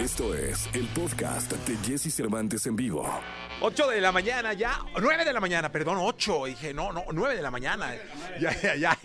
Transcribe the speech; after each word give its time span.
Esto 0.00 0.34
es 0.34 0.66
el 0.72 0.86
podcast 0.94 1.52
de 1.52 1.76
Jesse 1.86 2.10
Cervantes 2.14 2.64
en 2.66 2.74
vivo. 2.74 3.06
8 3.62 3.88
de 3.88 4.00
la 4.00 4.10
mañana 4.10 4.54
ya, 4.54 4.80
9 4.98 5.22
de 5.22 5.32
la 5.34 5.40
mañana, 5.40 5.70
perdón, 5.70 5.98
8. 6.00 6.46
Dije, 6.46 6.72
no, 6.72 6.90
no, 6.90 7.04
9 7.12 7.36
de 7.36 7.42
la 7.42 7.50
mañana. 7.50 7.94
Ya, 8.40 8.58
ya, 8.58 8.74
ya. 8.74 8.98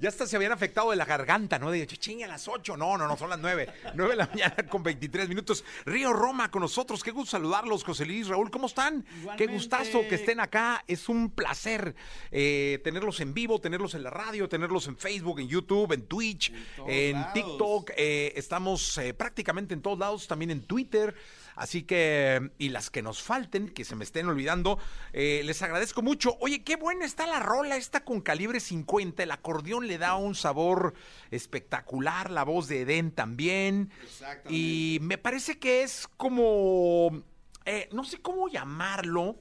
Ya 0.00 0.08
hasta 0.08 0.26
se 0.26 0.36
habían 0.36 0.52
afectado 0.52 0.90
de 0.90 0.96
la 0.96 1.06
garganta, 1.06 1.58
¿no? 1.58 1.70
De 1.70 1.86
chinga, 1.86 2.26
a 2.26 2.28
las 2.28 2.46
8. 2.46 2.76
No, 2.76 2.98
no, 2.98 3.06
no, 3.06 3.16
son 3.16 3.30
las 3.30 3.38
9. 3.38 3.72
9 3.94 4.10
de 4.10 4.16
la 4.16 4.26
mañana 4.26 4.56
con 4.68 4.82
23 4.82 5.30
minutos. 5.30 5.64
Río 5.86 6.12
Roma 6.12 6.50
con 6.50 6.60
nosotros. 6.60 7.02
Qué 7.02 7.10
gusto 7.10 7.30
saludarlos, 7.30 7.84
José 7.84 8.04
Luis, 8.04 8.28
Raúl, 8.28 8.50
¿cómo 8.50 8.66
están? 8.66 9.06
Qué 9.38 9.46
gustazo 9.46 10.00
que 10.06 10.16
estén 10.16 10.40
acá. 10.40 10.84
Es 10.86 11.08
un 11.08 11.30
placer 11.30 11.94
eh, 12.30 12.80
tenerlos 12.84 13.20
en 13.20 13.32
vivo, 13.32 13.60
tenerlos 13.60 13.94
en 13.94 14.02
la 14.02 14.10
radio, 14.10 14.46
tenerlos 14.46 14.86
en 14.88 14.98
Facebook, 14.98 15.40
en 15.40 15.48
YouTube, 15.48 15.92
en 15.92 16.02
Twitch, 16.02 16.52
en. 16.86 17.24
TikTok. 17.32 17.92
Eh, 17.96 18.34
estamos 18.36 18.98
eh, 18.98 19.14
prácticamente 19.14 19.72
en 19.72 19.80
todos 19.80 19.98
lados, 19.98 20.28
también 20.28 20.41
en 20.50 20.62
Twitter. 20.62 21.14
Así 21.54 21.82
que, 21.82 22.50
y 22.58 22.70
las 22.70 22.90
que 22.90 23.02
nos 23.02 23.22
falten, 23.22 23.68
que 23.68 23.84
se 23.84 23.94
me 23.94 24.04
estén 24.04 24.26
olvidando, 24.26 24.78
eh, 25.12 25.42
les 25.44 25.60
agradezco 25.62 26.02
mucho. 26.02 26.36
Oye, 26.40 26.64
qué 26.64 26.76
buena 26.76 27.04
está 27.04 27.26
la 27.26 27.40
rola 27.40 27.76
esta 27.76 28.04
con 28.04 28.20
calibre 28.20 28.60
50. 28.60 29.22
El 29.22 29.30
acordeón 29.30 29.86
le 29.86 29.98
da 29.98 30.16
un 30.16 30.34
sabor 30.34 30.94
espectacular, 31.30 32.30
la 32.30 32.44
voz 32.44 32.68
de 32.68 32.82
Eden 32.82 33.10
también. 33.10 33.90
Exactamente. 34.02 34.52
Y 34.52 34.98
me 35.02 35.18
parece 35.18 35.58
que 35.58 35.82
es 35.82 36.08
como, 36.16 37.22
eh, 37.64 37.88
no 37.92 38.04
sé 38.04 38.18
cómo 38.18 38.48
llamarlo, 38.48 39.36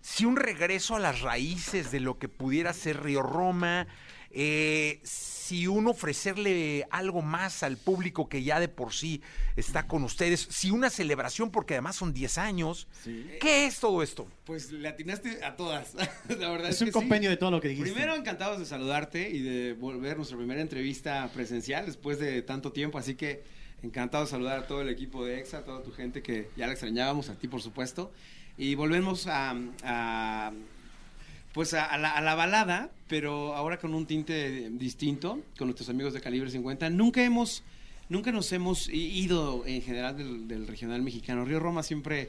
si 0.00 0.24
un 0.24 0.36
regreso 0.36 0.94
a 0.94 1.00
las 1.00 1.20
raíces 1.20 1.90
de 1.90 1.98
lo 1.98 2.18
que 2.18 2.28
pudiera 2.28 2.72
ser 2.72 3.02
Río 3.02 3.22
Roma, 3.22 3.88
eh, 4.30 5.00
si 5.04 5.66
uno 5.66 5.90
ofrecerle 5.90 6.86
algo 6.90 7.22
más 7.22 7.62
al 7.62 7.76
público 7.76 8.28
que 8.28 8.42
ya 8.42 8.58
de 8.60 8.68
por 8.68 8.92
sí 8.92 9.22
está 9.54 9.86
con 9.86 10.02
ustedes, 10.04 10.46
si 10.50 10.70
una 10.70 10.90
celebración, 10.90 11.50
porque 11.50 11.74
además 11.74 11.96
son 11.96 12.12
10 12.12 12.38
años, 12.38 12.88
¿qué 13.40 13.66
es 13.66 13.78
todo 13.78 14.02
esto? 14.02 14.26
Pues 14.44 14.72
le 14.72 14.88
atinaste 14.88 15.44
a 15.44 15.54
todas. 15.56 15.94
La 16.28 16.50
verdad 16.50 16.68
Es 16.70 16.76
es, 16.76 16.80
un 16.82 16.86
que 16.88 16.92
compendio 16.92 17.30
sí. 17.30 17.34
de 17.34 17.36
todo 17.38 17.50
lo 17.52 17.60
que 17.60 17.68
dijiste. 17.68 17.90
Primero, 17.92 18.14
encantados 18.16 18.58
de 18.58 18.66
saludarte 18.66 19.30
y 19.30 19.40
de 19.40 19.72
volver 19.74 20.16
nuestra 20.16 20.36
primera 20.36 20.60
entrevista 20.60 21.30
presencial 21.32 21.86
después 21.86 22.18
de 22.18 22.42
tanto 22.42 22.72
tiempo. 22.72 22.98
Así 22.98 23.14
que 23.14 23.44
encantado 23.82 24.24
de 24.24 24.30
saludar 24.30 24.58
a 24.58 24.66
todo 24.66 24.82
el 24.82 24.88
equipo 24.88 25.24
de 25.24 25.38
EXA, 25.38 25.58
a 25.58 25.64
toda 25.64 25.82
tu 25.82 25.92
gente 25.92 26.22
que 26.22 26.48
ya 26.56 26.66
la 26.66 26.72
extrañábamos, 26.72 27.28
a 27.28 27.34
ti 27.38 27.46
por 27.46 27.62
supuesto. 27.62 28.12
Y 28.58 28.74
volvemos 28.74 29.26
a, 29.26 29.54
a- 29.84 30.52
pues 31.56 31.72
a, 31.72 31.96
la, 31.96 32.10
a 32.10 32.20
la 32.20 32.34
balada, 32.34 32.90
pero 33.08 33.54
ahora 33.54 33.78
con 33.78 33.94
un 33.94 34.04
tinte 34.04 34.68
distinto, 34.72 35.40
con 35.56 35.68
nuestros 35.68 35.88
amigos 35.88 36.12
de 36.12 36.20
Calibre 36.20 36.50
50. 36.50 36.90
Nunca 36.90 37.24
hemos, 37.24 37.62
nunca 38.10 38.30
nos 38.30 38.52
hemos 38.52 38.90
ido 38.90 39.64
en 39.64 39.80
general 39.80 40.18
del, 40.46 40.66
regional 40.66 41.00
mexicano. 41.00 41.46
Río 41.46 41.58
Roma 41.58 41.82
siempre, 41.82 42.28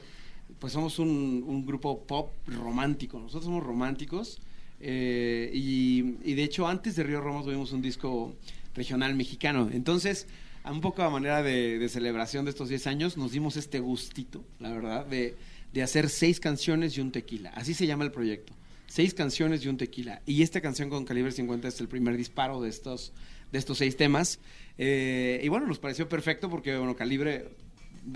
pues 0.58 0.72
somos 0.72 0.98
un, 0.98 1.66
grupo 1.66 2.04
pop 2.04 2.32
romántico. 2.46 3.18
Nosotros 3.18 3.44
somos 3.44 3.62
románticos. 3.62 4.40
eh, 4.80 5.50
y, 5.52 6.32
de 6.32 6.42
hecho, 6.42 6.66
antes 6.66 6.96
de 6.96 7.02
Río 7.02 7.20
Roma 7.20 7.42
tuvimos 7.42 7.70
un 7.72 7.82
disco 7.82 8.34
regional 8.74 9.14
mexicano. 9.14 9.68
Entonces, 9.70 10.26
a 10.64 10.72
un 10.72 10.80
poco 10.80 11.02
a 11.02 11.10
manera 11.10 11.42
de, 11.42 11.86
celebración 11.90 12.46
de 12.46 12.52
estos 12.52 12.70
10 12.70 12.86
años, 12.86 13.18
nos 13.18 13.32
dimos 13.32 13.58
este 13.58 13.78
gustito, 13.78 14.42
la 14.58 14.72
verdad, 14.72 15.04
de 15.04 15.82
hacer 15.82 16.08
seis 16.08 16.40
canciones 16.40 16.96
y 16.96 17.02
un 17.02 17.12
tequila. 17.12 17.50
Así 17.50 17.74
se 17.74 17.86
llama 17.86 18.04
el 18.04 18.10
proyecto. 18.10 18.57
Seis 18.90 19.12
canciones 19.12 19.64
y 19.64 19.68
un 19.68 19.76
tequila. 19.76 20.22
Y 20.26 20.42
esta 20.42 20.60
canción 20.62 20.88
con 20.88 21.04
calibre 21.04 21.30
50 21.30 21.68
es 21.68 21.78
el 21.80 21.88
primer 21.88 22.16
disparo 22.16 22.60
de 22.62 22.70
estos, 22.70 23.12
de 23.52 23.58
estos 23.58 23.78
seis 23.78 23.96
temas. 23.96 24.40
Eh, 24.78 25.40
y 25.44 25.48
bueno, 25.48 25.66
nos 25.66 25.78
pareció 25.78 26.08
perfecto 26.08 26.48
porque, 26.48 26.74
bueno, 26.76 26.96
calibre 26.96 27.50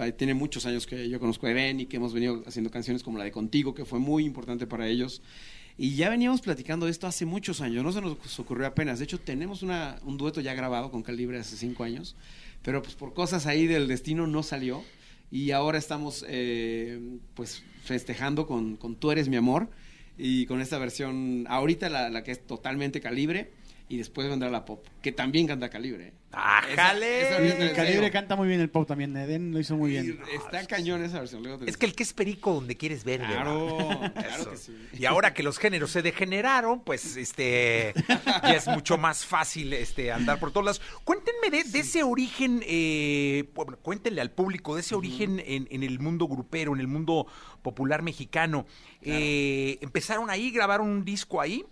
va- 0.00 0.10
tiene 0.12 0.32
muchos 0.32 0.64
años 0.64 0.86
que 0.86 1.10
yo 1.10 1.20
conozco 1.20 1.46
a 1.46 1.50
Eren 1.50 1.80
y 1.80 1.86
que 1.86 1.98
hemos 1.98 2.14
venido 2.14 2.42
haciendo 2.46 2.70
canciones 2.70 3.02
como 3.02 3.18
la 3.18 3.24
de 3.24 3.30
Contigo, 3.32 3.74
que 3.74 3.84
fue 3.84 3.98
muy 3.98 4.24
importante 4.24 4.66
para 4.66 4.88
ellos. 4.88 5.20
Y 5.76 5.94
ya 5.94 6.08
veníamos 6.08 6.40
platicando 6.40 6.86
de 6.86 6.92
esto 6.92 7.06
hace 7.06 7.26
muchos 7.26 7.60
años, 7.60 7.84
no 7.84 7.92
se 7.92 8.00
nos 8.00 8.38
ocurrió 8.38 8.66
apenas. 8.66 8.98
De 8.98 9.04
hecho, 9.04 9.20
tenemos 9.20 9.62
un 9.62 10.16
dueto 10.16 10.40
ya 10.40 10.54
grabado 10.54 10.90
con 10.90 11.02
Calibre 11.02 11.38
hace 11.38 11.56
cinco 11.56 11.84
años, 11.84 12.16
pero 12.62 12.82
pues 12.82 12.94
por 12.94 13.12
cosas 13.12 13.44
ahí 13.46 13.66
del 13.66 13.88
destino 13.88 14.26
no 14.26 14.42
salió. 14.42 14.82
Y 15.30 15.50
ahora 15.50 15.78
estamos 15.78 16.24
eh, 16.28 16.98
pues 17.34 17.62
festejando 17.84 18.46
con, 18.46 18.76
con 18.76 18.96
Tú 18.96 19.10
eres 19.10 19.28
mi 19.28 19.36
amor 19.36 19.70
y 20.18 20.46
con 20.46 20.60
esta 20.60 20.78
versión, 20.78 21.46
ahorita 21.48 21.88
la, 21.88 22.10
la 22.10 22.22
que 22.22 22.32
es 22.32 22.46
totalmente 22.46 23.00
Calibre 23.00 23.50
y 23.92 23.98
después 23.98 24.26
vendrá 24.26 24.48
la 24.48 24.64
pop, 24.64 24.86
que 25.02 25.12
también 25.12 25.46
canta 25.46 25.68
Calibre. 25.68 26.14
¡Ájale! 26.34 27.28
Esa- 27.28 27.42
esa- 27.42 27.64
Y, 27.66 27.68
y 27.68 27.72
Calibre 27.74 28.10
canta 28.10 28.36
muy 28.36 28.48
bien 28.48 28.58
el 28.62 28.70
pop 28.70 28.88
también. 28.88 29.14
Eden 29.14 29.52
lo 29.52 29.60
hizo 29.60 29.76
muy 29.76 29.90
bien. 29.90 30.18
Y 30.32 30.34
está 30.34 30.66
cañón 30.66 31.04
esa 31.04 31.18
versión. 31.18 31.42
luego 31.42 31.58
te- 31.58 31.68
Es 31.70 31.76
que 31.76 31.84
el 31.84 31.94
que 31.94 32.02
es 32.02 32.14
perico 32.14 32.54
donde 32.54 32.74
quieres 32.78 33.04
ver, 33.04 33.20
Claro, 33.20 33.76
¿verdad? 33.76 34.12
claro 34.14 34.40
Eso. 34.42 34.50
que 34.50 34.56
sí. 34.56 34.74
Y 34.98 35.04
ahora 35.04 35.34
que 35.34 35.42
los 35.42 35.58
géneros 35.58 35.90
se 35.90 36.00
degeneraron, 36.00 36.80
pues 36.84 37.16
este 37.18 37.92
ya 38.42 38.54
es 38.54 38.66
mucho 38.66 38.96
más 38.96 39.26
fácil 39.26 39.74
este 39.74 40.10
andar 40.10 40.38
por 40.40 40.52
todas 40.52 40.78
las. 40.78 41.00
Cuéntenme 41.04 41.50
de, 41.50 41.64
de 41.64 41.78
ese 41.80 42.02
origen, 42.02 42.62
eh, 42.66 43.44
cuéntenle 43.82 44.22
al 44.22 44.30
público 44.30 44.74
de 44.74 44.80
ese 44.80 44.94
origen 44.94 45.38
en, 45.44 45.68
en 45.70 45.82
el 45.82 45.98
mundo 45.98 46.26
grupero, 46.28 46.72
en 46.72 46.80
el 46.80 46.88
mundo 46.88 47.26
popular 47.60 48.00
mexicano. 48.00 48.64
Eh, 49.02 49.76
empezaron 49.82 50.30
ahí, 50.30 50.50
grabaron 50.50 50.88
un 50.88 51.04
disco 51.04 51.42
ahí. 51.42 51.62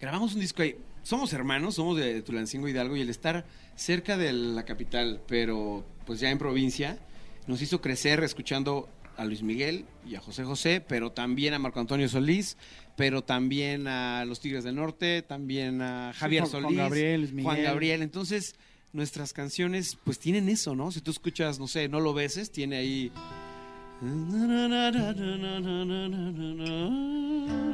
Grabamos 0.00 0.32
un 0.34 0.40
disco 0.40 0.62
ahí. 0.62 0.76
Somos 1.02 1.32
hermanos, 1.32 1.76
somos 1.76 1.96
de 1.96 2.22
Tulancingo 2.22 2.68
Hidalgo 2.68 2.96
y 2.96 3.00
el 3.00 3.10
estar 3.10 3.44
cerca 3.74 4.16
de 4.16 4.32
la 4.32 4.64
capital, 4.64 5.20
pero 5.26 5.84
pues 6.06 6.20
ya 6.20 6.30
en 6.30 6.38
provincia, 6.38 6.98
nos 7.46 7.62
hizo 7.62 7.80
crecer 7.80 8.22
escuchando 8.22 8.88
a 9.16 9.24
Luis 9.24 9.42
Miguel 9.42 9.84
y 10.06 10.14
a 10.14 10.20
José 10.20 10.44
José, 10.44 10.80
pero 10.86 11.12
también 11.12 11.54
a 11.54 11.58
Marco 11.58 11.80
Antonio 11.80 12.08
Solís, 12.08 12.56
pero 12.96 13.22
también 13.22 13.86
a 13.86 14.24
los 14.24 14.40
Tigres 14.40 14.64
del 14.64 14.76
Norte, 14.76 15.22
también 15.22 15.82
a 15.82 16.12
Javier 16.14 16.46
Solís, 16.46 16.64
Juan 16.64 16.76
Gabriel, 16.76 17.20
Luis 17.20 17.32
Juan 17.32 17.56
Miguel. 17.56 17.64
Gabriel. 17.64 18.02
Entonces, 18.02 18.54
nuestras 18.92 19.32
canciones 19.32 19.98
pues 20.04 20.18
tienen 20.18 20.48
eso, 20.48 20.74
¿no? 20.74 20.90
Si 20.90 21.00
tú 21.00 21.10
escuchas, 21.10 21.58
no 21.58 21.66
sé, 21.66 21.88
No 21.88 22.00
lo 22.00 22.14
beses, 22.14 22.50
tiene 22.50 22.76
ahí... 22.76 23.12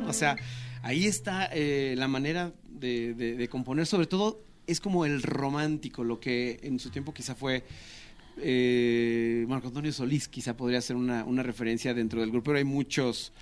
O 0.08 0.12
sea, 0.12 0.36
ahí 0.82 1.06
está 1.06 1.48
eh, 1.52 1.94
la 1.96 2.08
manera 2.08 2.52
de, 2.78 3.14
de- 3.14 3.34
de 3.36 3.48
componer, 3.48 3.86
sobre 3.86 4.06
todo 4.06 4.40
es 4.66 4.80
como 4.80 5.04
el 5.04 5.22
romántico, 5.22 6.02
lo 6.04 6.18
que 6.20 6.58
en 6.62 6.78
su 6.80 6.90
tiempo 6.90 7.12
quizá 7.14 7.34
fue 7.34 7.62
eh, 8.38 9.44
Marco 9.48 9.68
Antonio 9.68 9.92
Solís, 9.92 10.28
quizá 10.28 10.56
podría 10.56 10.80
ser 10.80 10.96
una, 10.96 11.24
una 11.24 11.42
referencia 11.42 11.94
dentro 11.94 12.20
del 12.20 12.30
grupo, 12.30 12.46
pero 12.46 12.58
hay 12.58 12.64
muchos, 12.64 13.32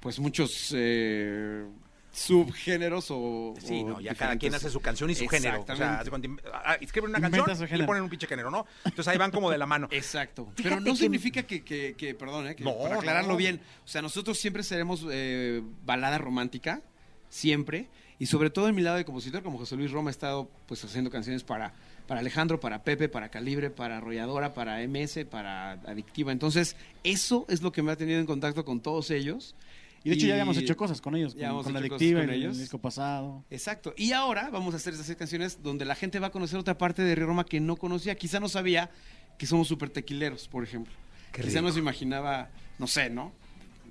pues 0.00 0.18
muchos 0.20 0.72
eh, 0.76 1.64
subgéneros 2.12 3.06
o... 3.10 3.54
Sí, 3.58 3.80
o 3.84 3.88
no, 3.88 4.00
ya 4.00 4.14
cada 4.14 4.36
quien 4.36 4.54
hace 4.54 4.70
su 4.70 4.80
canción 4.80 5.10
y 5.10 5.14
su 5.16 5.26
género. 5.26 5.64
O 5.68 5.76
sea, 5.76 6.02
ah, 6.52 6.74
escriben 6.80 7.10
una 7.10 7.20
canción 7.20 7.56
su 7.56 7.64
y 7.64 7.78
le 7.78 7.84
ponen 7.84 8.02
un 8.04 8.10
pinche 8.10 8.26
género, 8.26 8.50
¿no? 8.50 8.66
Entonces 8.84 9.08
ahí 9.08 9.18
van 9.18 9.30
como 9.32 9.50
de 9.50 9.58
la 9.58 9.66
mano. 9.66 9.88
Exacto. 9.90 10.44
Fíjate 10.54 10.62
Pero 10.62 10.80
no 10.80 10.92
que- 10.92 10.96
significa 10.98 11.42
que, 11.42 11.64
que, 11.64 11.94
que- 11.96 12.14
perdón, 12.14 12.46
eh, 12.46 12.54
que 12.54 12.62
No, 12.62 12.78
para 12.78 12.96
aclararlo 12.98 13.32
no. 13.32 13.36
bien, 13.36 13.60
o 13.84 13.88
sea, 13.88 14.02
nosotros 14.02 14.38
siempre 14.38 14.62
seremos 14.62 15.04
eh, 15.10 15.62
balada 15.84 16.18
romántica, 16.18 16.80
siempre, 17.28 17.88
y 18.18 18.26
sobre 18.26 18.50
todo 18.50 18.68
en 18.68 18.74
mi 18.74 18.82
lado 18.82 18.96
de 18.96 19.04
compositor, 19.04 19.42
como 19.42 19.58
José 19.58 19.76
Luis 19.76 19.90
Roma, 19.90 20.10
he 20.10 20.12
estado 20.12 20.48
pues 20.66 20.84
haciendo 20.84 21.10
canciones 21.10 21.42
para, 21.42 21.72
para 22.06 22.20
Alejandro, 22.20 22.60
para 22.60 22.84
Pepe, 22.84 23.08
para 23.08 23.28
Calibre, 23.28 23.70
para 23.70 23.98
Arrolladora, 23.98 24.54
para 24.54 24.86
MS, 24.86 25.24
para 25.30 25.72
Adictiva. 25.72 26.30
Entonces, 26.30 26.76
eso 27.02 27.44
es 27.48 27.62
lo 27.62 27.72
que 27.72 27.82
me 27.82 27.92
ha 27.92 27.96
tenido 27.96 28.20
en 28.20 28.26
contacto 28.26 28.64
con 28.64 28.80
todos 28.80 29.10
ellos. 29.10 29.54
Y 30.04 30.10
de 30.10 30.16
hecho 30.16 30.26
ya 30.26 30.34
habíamos 30.34 30.58
hecho 30.58 30.76
cosas 30.76 31.00
con 31.00 31.16
ellos. 31.16 31.34
Ya 31.34 31.50
Con, 31.50 31.64
con 31.64 31.72
la 31.72 31.78
adictiva 31.78 32.20
con 32.20 32.30
en 32.30 32.42
el 32.42 32.58
disco 32.58 32.78
pasado. 32.78 33.42
Exacto. 33.50 33.94
Y 33.96 34.12
ahora 34.12 34.50
vamos 34.50 34.74
a 34.74 34.76
hacer 34.76 34.92
esas 34.92 35.16
canciones 35.16 35.62
donde 35.62 35.86
la 35.86 35.94
gente 35.94 36.18
va 36.18 36.26
a 36.26 36.30
conocer 36.30 36.58
otra 36.58 36.76
parte 36.76 37.02
de 37.02 37.14
Río 37.14 37.26
Roma 37.26 37.44
que 37.44 37.58
no 37.58 37.76
conocía. 37.76 38.14
Quizá 38.14 38.38
no 38.38 38.50
sabía 38.50 38.90
que 39.38 39.46
somos 39.46 39.66
súper 39.66 39.88
tequileros, 39.88 40.46
por 40.46 40.62
ejemplo. 40.62 40.92
Qué 41.32 41.42
Quizá 41.42 41.62
no 41.62 41.72
se 41.72 41.78
imaginaba, 41.78 42.50
no 42.78 42.86
sé, 42.86 43.08
¿no? 43.08 43.32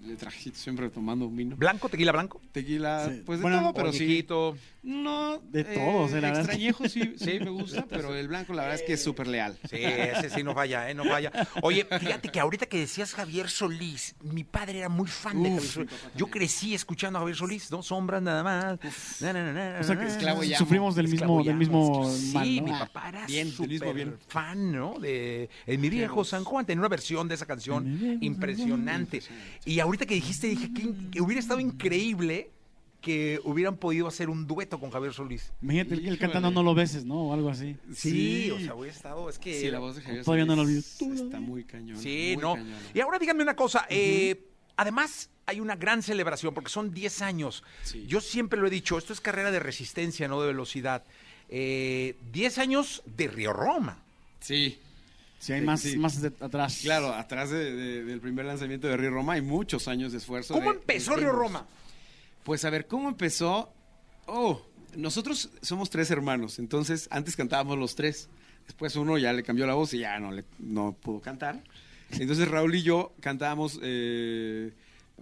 De 0.03 0.15
trajecito 0.17 0.57
siempre 0.57 0.89
tomando 0.89 1.25
un 1.27 1.35
vino. 1.35 1.55
¿Blanco, 1.55 1.87
tequila 1.87 2.11
blanco? 2.11 2.41
Tequila, 2.51 3.07
Sí. 3.09 3.21
pues 3.25 3.39
de 3.39 3.43
Bueno, 3.43 3.61
todo, 3.61 3.73
pero 3.73 3.93
sí. 3.93 4.03
Oñequito. 4.03 4.57
No. 4.83 5.39
De 5.49 5.63
todo, 5.63 6.07
sí, 6.09 6.15
la 6.15 6.19
verdad. 6.21 6.39
Extrañejo 6.39 6.89
sí, 6.89 7.13
sí 7.17 7.39
me 7.39 7.49
gusta, 7.49 7.85
pero 7.89 8.13
el 8.13 8.27
blanco 8.27 8.51
la 8.53 8.63
verdad 8.63 8.79
es 8.79 8.85
que 8.85 8.93
es 8.93 9.03
súper 9.03 9.27
leal. 9.27 9.57
Sí, 9.69 9.77
ese 9.77 10.29
sí 10.29 10.43
no 10.43 10.53
falla, 10.53 10.89
¿eh? 10.89 10.93
No 10.93 11.05
falla. 11.05 11.31
Oye, 11.61 11.85
fíjate 11.85 12.27
que 12.29 12.39
ahorita 12.41 12.65
que 12.65 12.79
decías 12.79 13.13
Javier 13.13 13.49
Solís, 13.49 14.15
mi 14.21 14.43
padre 14.43 14.79
era 14.79 14.89
muy 14.89 15.07
fan 15.07 15.41
de 15.41 15.51
Javier 15.51 15.71
Solís. 15.71 15.89
Yo 16.17 16.27
crecí 16.27 16.73
escuchando 16.73 17.17
a 17.17 17.21
Javier 17.21 17.37
Solís, 17.37 17.71
¿no? 17.71 17.81
Sombras 17.81 18.21
nada 18.21 18.43
más. 18.43 18.79
Na, 19.21 19.31
na, 19.31 19.53
na, 19.53 19.73
na, 19.73 19.79
O 19.79 19.83
sea, 19.85 19.97
que 19.97 20.05
esclavo 20.07 20.43
llamo. 20.43 20.57
sufrimos 20.57 20.95
del 20.95 21.07
mismo, 21.07 21.41
del 21.45 21.55
mismo 21.55 22.11
Sí, 22.13 22.33
mal, 22.33 22.55
¿no? 22.57 22.63
mi 22.63 22.71
Ah, 22.71 22.79
papá 22.79 23.07
era 23.09 23.25
Bien, 23.25 23.49
súper 23.49 23.93
bien. 23.95 24.15
fan, 24.27 24.71
¿no? 24.73 24.99
De 24.99 25.49
En 25.65 25.79
mi 25.79 25.89
viejo 25.89 26.25
San 26.25 26.43
Juan, 26.43 26.65
tenía 26.65 26.81
una 26.81 26.89
versión 26.89 27.29
de 27.29 27.35
esa 27.35 27.45
canción 27.45 28.17
impresionante. 28.19 29.21
Y 29.65 29.79
ahorita 29.93 30.05
que 30.07 30.15
dijiste, 30.15 30.47
dije 30.47 30.71
que, 30.73 31.21
hubiera 31.21 31.39
estado 31.39 31.59
increíble 31.59 32.49
que 32.99 33.39
hubieran 33.43 33.75
podido 33.75 34.07
hacer 34.07 34.29
un 34.29 34.47
dueto 34.47 34.79
con 34.79 34.89
Javier 34.89 35.13
Solís. 35.13 35.51
Imagínate, 35.61 35.93
él 35.93 36.01
Híjole. 36.01 36.17
cantando 36.17 36.51
No 36.51 36.63
lo 36.63 36.73
beses, 36.73 37.05
¿no? 37.05 37.25
O 37.25 37.33
algo 37.33 37.49
así. 37.49 37.75
Sí, 37.93 38.49
o 38.49 38.59
sea, 38.59 38.75
hubiera 38.75 38.95
estado, 38.95 39.29
es 39.29 39.37
que... 39.37 39.59
Sí, 39.59 39.69
la 39.69 39.79
voz 39.79 39.97
de 39.97 40.01
Javier 40.01 40.23
Todavía 40.23 40.45
no 40.45 40.55
lo 40.55 40.61
olvido. 40.63 40.79
Está 40.79 41.39
muy 41.39 41.65
cañón. 41.65 41.99
Sí, 41.99 42.31
muy 42.35 42.41
no. 42.41 42.55
cañón. 42.55 42.79
Y 42.93 43.01
ahora 43.01 43.19
díganme 43.19 43.43
una 43.43 43.55
cosa. 43.55 43.85
eh, 43.89 44.45
además, 44.77 45.29
hay 45.45 45.59
una 45.59 45.75
gran 45.75 46.01
celebración 46.01 46.53
porque 46.53 46.69
son 46.69 46.93
10 46.93 47.21
años. 47.21 47.63
Sí. 47.83 48.05
Yo 48.07 48.21
siempre 48.21 48.59
lo 48.59 48.67
he 48.67 48.71
dicho, 48.71 48.97
esto 48.97 49.13
es 49.13 49.19
carrera 49.19 49.51
de 49.51 49.59
resistencia, 49.59 50.27
no 50.29 50.41
de 50.41 50.47
velocidad. 50.47 51.03
Eh, 51.49 52.15
10 52.31 52.57
años 52.57 53.03
de 53.17 53.27
Río 53.27 53.51
Roma. 53.51 53.99
Sí, 54.39 54.79
Si 55.43 55.51
hay 55.51 55.59
Sí, 55.59 55.65
más, 55.65 55.81
sí. 55.81 55.97
más 55.97 56.21
de- 56.21 56.31
atrás. 56.39 56.79
claro, 56.83 57.13
atrás 57.13 57.49
de- 57.49 57.73
de- 57.75 58.03
del 58.05 58.21
primer 58.21 58.45
lanzamiento 58.45 58.87
de 58.87 58.95
Río 58.95 59.09
Roma 59.11 59.33
hay 59.33 59.41
muchos 59.41 59.89
años 59.89 60.13
de 60.13 60.19
esfuerzo. 60.19 60.53
¿Cómo 60.53 60.71
de- 60.71 60.77
empezó 60.79 61.11
de 61.15 61.17
Río. 61.21 61.31
Roma? 61.33 61.67
Pues 62.45 62.63
a 62.63 62.69
ver, 62.69 62.87
¿cómo 62.87 63.09
empezó? 63.09 63.73
Oh, 64.25 64.61
nosotros 64.95 65.49
somos 65.61 65.89
tres 65.89 66.09
hermanos, 66.11 66.59
entonces 66.59 67.09
antes 67.11 67.35
cantábamos 67.35 67.77
los 67.77 67.93
tres. 67.95 68.29
Después 68.67 68.95
uno 68.95 69.17
ya 69.17 69.33
le 69.33 69.43
cambió 69.43 69.67
la 69.67 69.73
voz 69.73 69.93
y 69.93 69.99
ya 69.99 70.17
no, 70.19 70.31
le, 70.31 70.45
no 70.59 70.93
pudo 70.93 71.19
cantar. 71.19 71.61
Entonces 72.11 72.47
Raúl 72.47 72.75
y 72.75 72.83
yo 72.83 73.13
cantábamos 73.19 73.79
eh, 73.83 74.71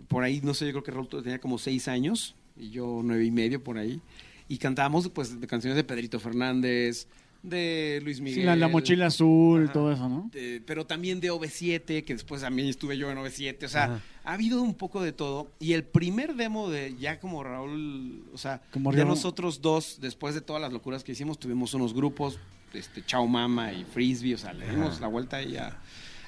por 0.07 0.23
ahí, 0.23 0.39
no 0.43 0.53
sé, 0.53 0.65
yo 0.67 0.71
creo 0.73 0.83
que 0.83 0.91
Raúl 0.91 1.07
tenía 1.23 1.39
como 1.39 1.57
seis 1.57 1.87
años 1.87 2.35
y 2.55 2.69
yo 2.69 3.01
nueve 3.03 3.25
y 3.25 3.31
medio 3.31 3.63
por 3.63 3.79
ahí. 3.79 3.99
Y 4.47 4.57
cantábamos 4.59 5.09
pues 5.09 5.39
de 5.41 5.47
canciones 5.47 5.77
de 5.77 5.83
Pedrito 5.83 6.19
Fernández, 6.19 7.07
de 7.43 7.99
Luis 8.03 8.21
Miguel. 8.21 8.41
Sí, 8.41 8.45
la, 8.45 8.55
la 8.55 8.67
mochila 8.67 9.07
azul, 9.07 9.63
Ajá. 9.63 9.73
todo 9.73 9.91
eso, 9.91 10.07
¿no? 10.07 10.29
de- 10.31 10.61
pero 10.65 10.85
también 10.85 11.19
de 11.19 11.31
OV7, 11.31 12.03
que 12.03 12.13
después 12.13 12.41
también 12.41 12.67
estuve 12.67 12.97
yo 12.97 13.09
en 13.09 13.17
OV7, 13.17 13.65
o 13.65 13.67
sea, 13.69 13.99
ha 14.23 14.33
habido 14.33 14.61
un 14.61 14.75
poco 14.75 15.01
de 15.01 15.11
todo. 15.11 15.49
Y 15.59 15.73
el 15.73 15.83
primer 15.83 16.35
demo 16.35 16.69
de 16.69 16.95
ya 16.99 17.19
como 17.19 17.43
Raúl, 17.43 18.23
o 18.33 18.37
sea, 18.37 18.61
Como 18.71 18.91
Raúl. 18.91 19.07
nosotros 19.07 19.61
dos, 19.61 19.97
después 20.01 20.35
de 20.35 20.41
todas 20.41 20.61
las 20.61 20.71
locuras 20.71 21.03
que 21.03 21.13
hicimos, 21.13 21.39
tuvimos 21.39 21.73
unos 21.73 21.93
grupos, 21.95 22.37
este, 22.73 23.03
Chao 23.05 23.25
Mama 23.27 23.73
y 23.73 23.85
Frisbee, 23.85 24.35
o 24.35 24.37
sea, 24.37 24.53
le 24.53 24.69
dimos 24.69 25.01
la 25.01 25.07
vuelta 25.07 25.37
ahí 25.37 25.57
a, 25.57 25.79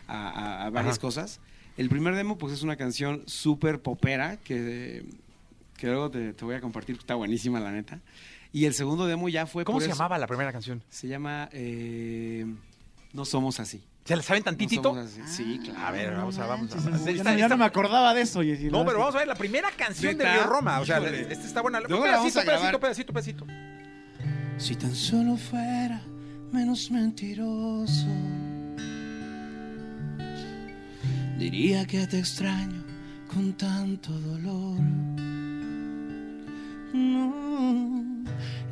a- 0.07 0.29
a- 0.29 0.65
a 0.65 0.69
varias 0.71 0.95
Ajá. 0.95 1.01
cosas. 1.01 1.39
El 1.77 1.89
primer 1.89 2.15
demo, 2.15 2.37
pues 2.37 2.53
es 2.53 2.63
una 2.63 2.75
canción 2.75 3.23
súper 3.27 3.81
popera, 3.81 4.37
que, 4.37 5.05
que 5.77 5.87
luego 5.87 6.09
te, 6.11 6.33
te 6.33 6.43
voy 6.45 6.55
a 6.55 6.61
compartir, 6.61 6.95
está 6.97 7.15
buenísima 7.15 7.59
la 7.59 7.71
neta. 7.71 7.99
Y 8.53 8.65
el 8.65 8.73
segundo 8.75 9.05
demo 9.07 9.27
ya 9.29 9.45
fue... 9.47 9.65
¿Cómo 9.65 9.77
por 9.77 9.81
se 9.83 9.89
eso- 9.89 9.97
llamaba 9.97 10.17
la 10.19 10.27
primera 10.27 10.51
canción? 10.53 10.81
Se 10.89 11.07
llama 11.07 11.49
eh, 11.51 12.45
No 13.11 13.25
Somos 13.25 13.59
Así. 13.59 13.83
¿Se 14.05 14.15
la 14.15 14.21
saben 14.21 14.43
tantitito? 14.43 14.95
Sí, 15.25 15.59
claro. 15.63 15.79
A 15.79 15.91
ver, 15.91 16.13
vamos 16.13 16.37
a, 16.37 16.45
vamos 16.45 16.71
a. 16.73 16.75
manches, 16.75 17.07
esta- 17.07 17.11
ya, 17.11 17.23
no, 17.23 17.29
ya 17.31 17.35
esta- 17.45 17.47
no 17.49 17.57
me 17.57 17.65
acordaba 17.65 18.13
de 18.13 18.21
eso. 18.21 18.41
No, 18.43 18.85
pero 18.85 18.99
vamos 18.99 19.15
a 19.15 19.19
ver 19.19 19.27
la 19.27 19.35
primera 19.35 19.71
canción 19.71 20.17
de. 20.17 20.29
Río 20.29 20.43
Roma. 20.43 20.79
O 20.81 20.85
sea, 20.85 20.99
Híjole. 20.99 21.21
esta 21.21 21.45
está 21.47 21.61
buena. 21.61 21.79
Luego 21.79 22.05
la 22.05 22.17
vamos 22.17 22.33
pedacito, 22.33 22.51
a 22.51 22.79
pedacito, 22.79 23.13
pedacito, 23.13 23.45
pedacito. 23.45 23.47
Si 24.57 24.75
tan 24.75 24.93
solo 24.93 25.37
fuera 25.37 26.01
menos 26.51 26.91
mentiroso, 26.91 28.07
diría 31.37 31.85
que 31.85 32.05
te 32.07 32.19
extraño 32.19 32.83
con 33.33 33.53
tanto 33.53 34.11
dolor. 34.11 34.79
No, 36.93 37.62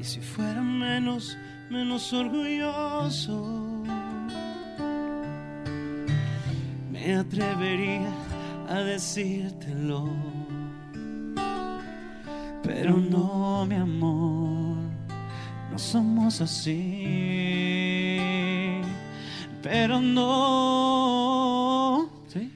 y 0.02 0.04
si 0.04 0.20
fuera 0.20 0.62
menos, 0.62 1.38
menos 1.70 2.12
orgulloso, 2.12 3.84
me 6.92 7.16
atrevería 7.16 8.10
a 8.68 8.80
decírtelo. 8.80 10.10
Pero 12.64 12.98
no, 12.98 13.64
mi 13.68 13.76
amor, 13.76 14.78
no 15.72 15.78
somos 15.78 16.42
así. 16.42 17.04
Pero 19.62 20.02
no. 20.02 21.30
¿Sí? 22.28 22.52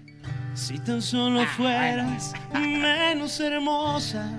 Si 0.55 0.79
tan 0.79 0.99
solo 0.99 1.45
fueras 1.55 2.33
menos 2.53 3.39
hermosa, 3.39 4.31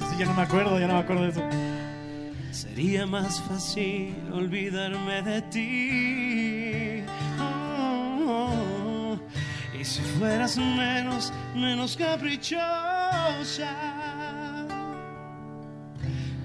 Sí, 0.00 0.16
ya 0.18 0.26
no 0.26 0.34
me 0.34 0.42
acuerdo, 0.42 0.80
ya 0.80 0.86
no 0.86 0.94
me 0.94 1.00
acuerdo 1.00 1.22
de 1.24 1.28
eso. 1.28 1.69
Sería 2.60 3.06
más 3.06 3.40
fácil 3.42 4.14
olvidarme 4.32 5.22
de 5.22 5.42
ti. 5.42 7.02
Oh, 7.40 9.18
y 9.78 9.82
si 9.82 10.02
fueras 10.18 10.58
menos, 10.58 11.32
menos 11.54 11.96
caprichosa, 11.96 12.60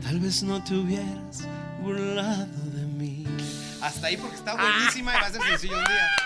tal 0.03 0.19
vez 0.21 0.41
no 0.41 0.63
te 0.63 0.75
hubieras 0.75 1.47
burlado 1.83 2.61
de 2.75 2.85
mí. 2.85 3.27
Hasta 3.81 4.07
ahí 4.07 4.15
porque 4.15 4.37
está 4.37 4.55
buenísima 4.55 5.11
y 5.11 5.21
va 5.21 5.27
a 5.27 5.31
ser 5.31 5.41
sencillo 5.41 5.77
un 5.77 5.83
día. 5.83 6.24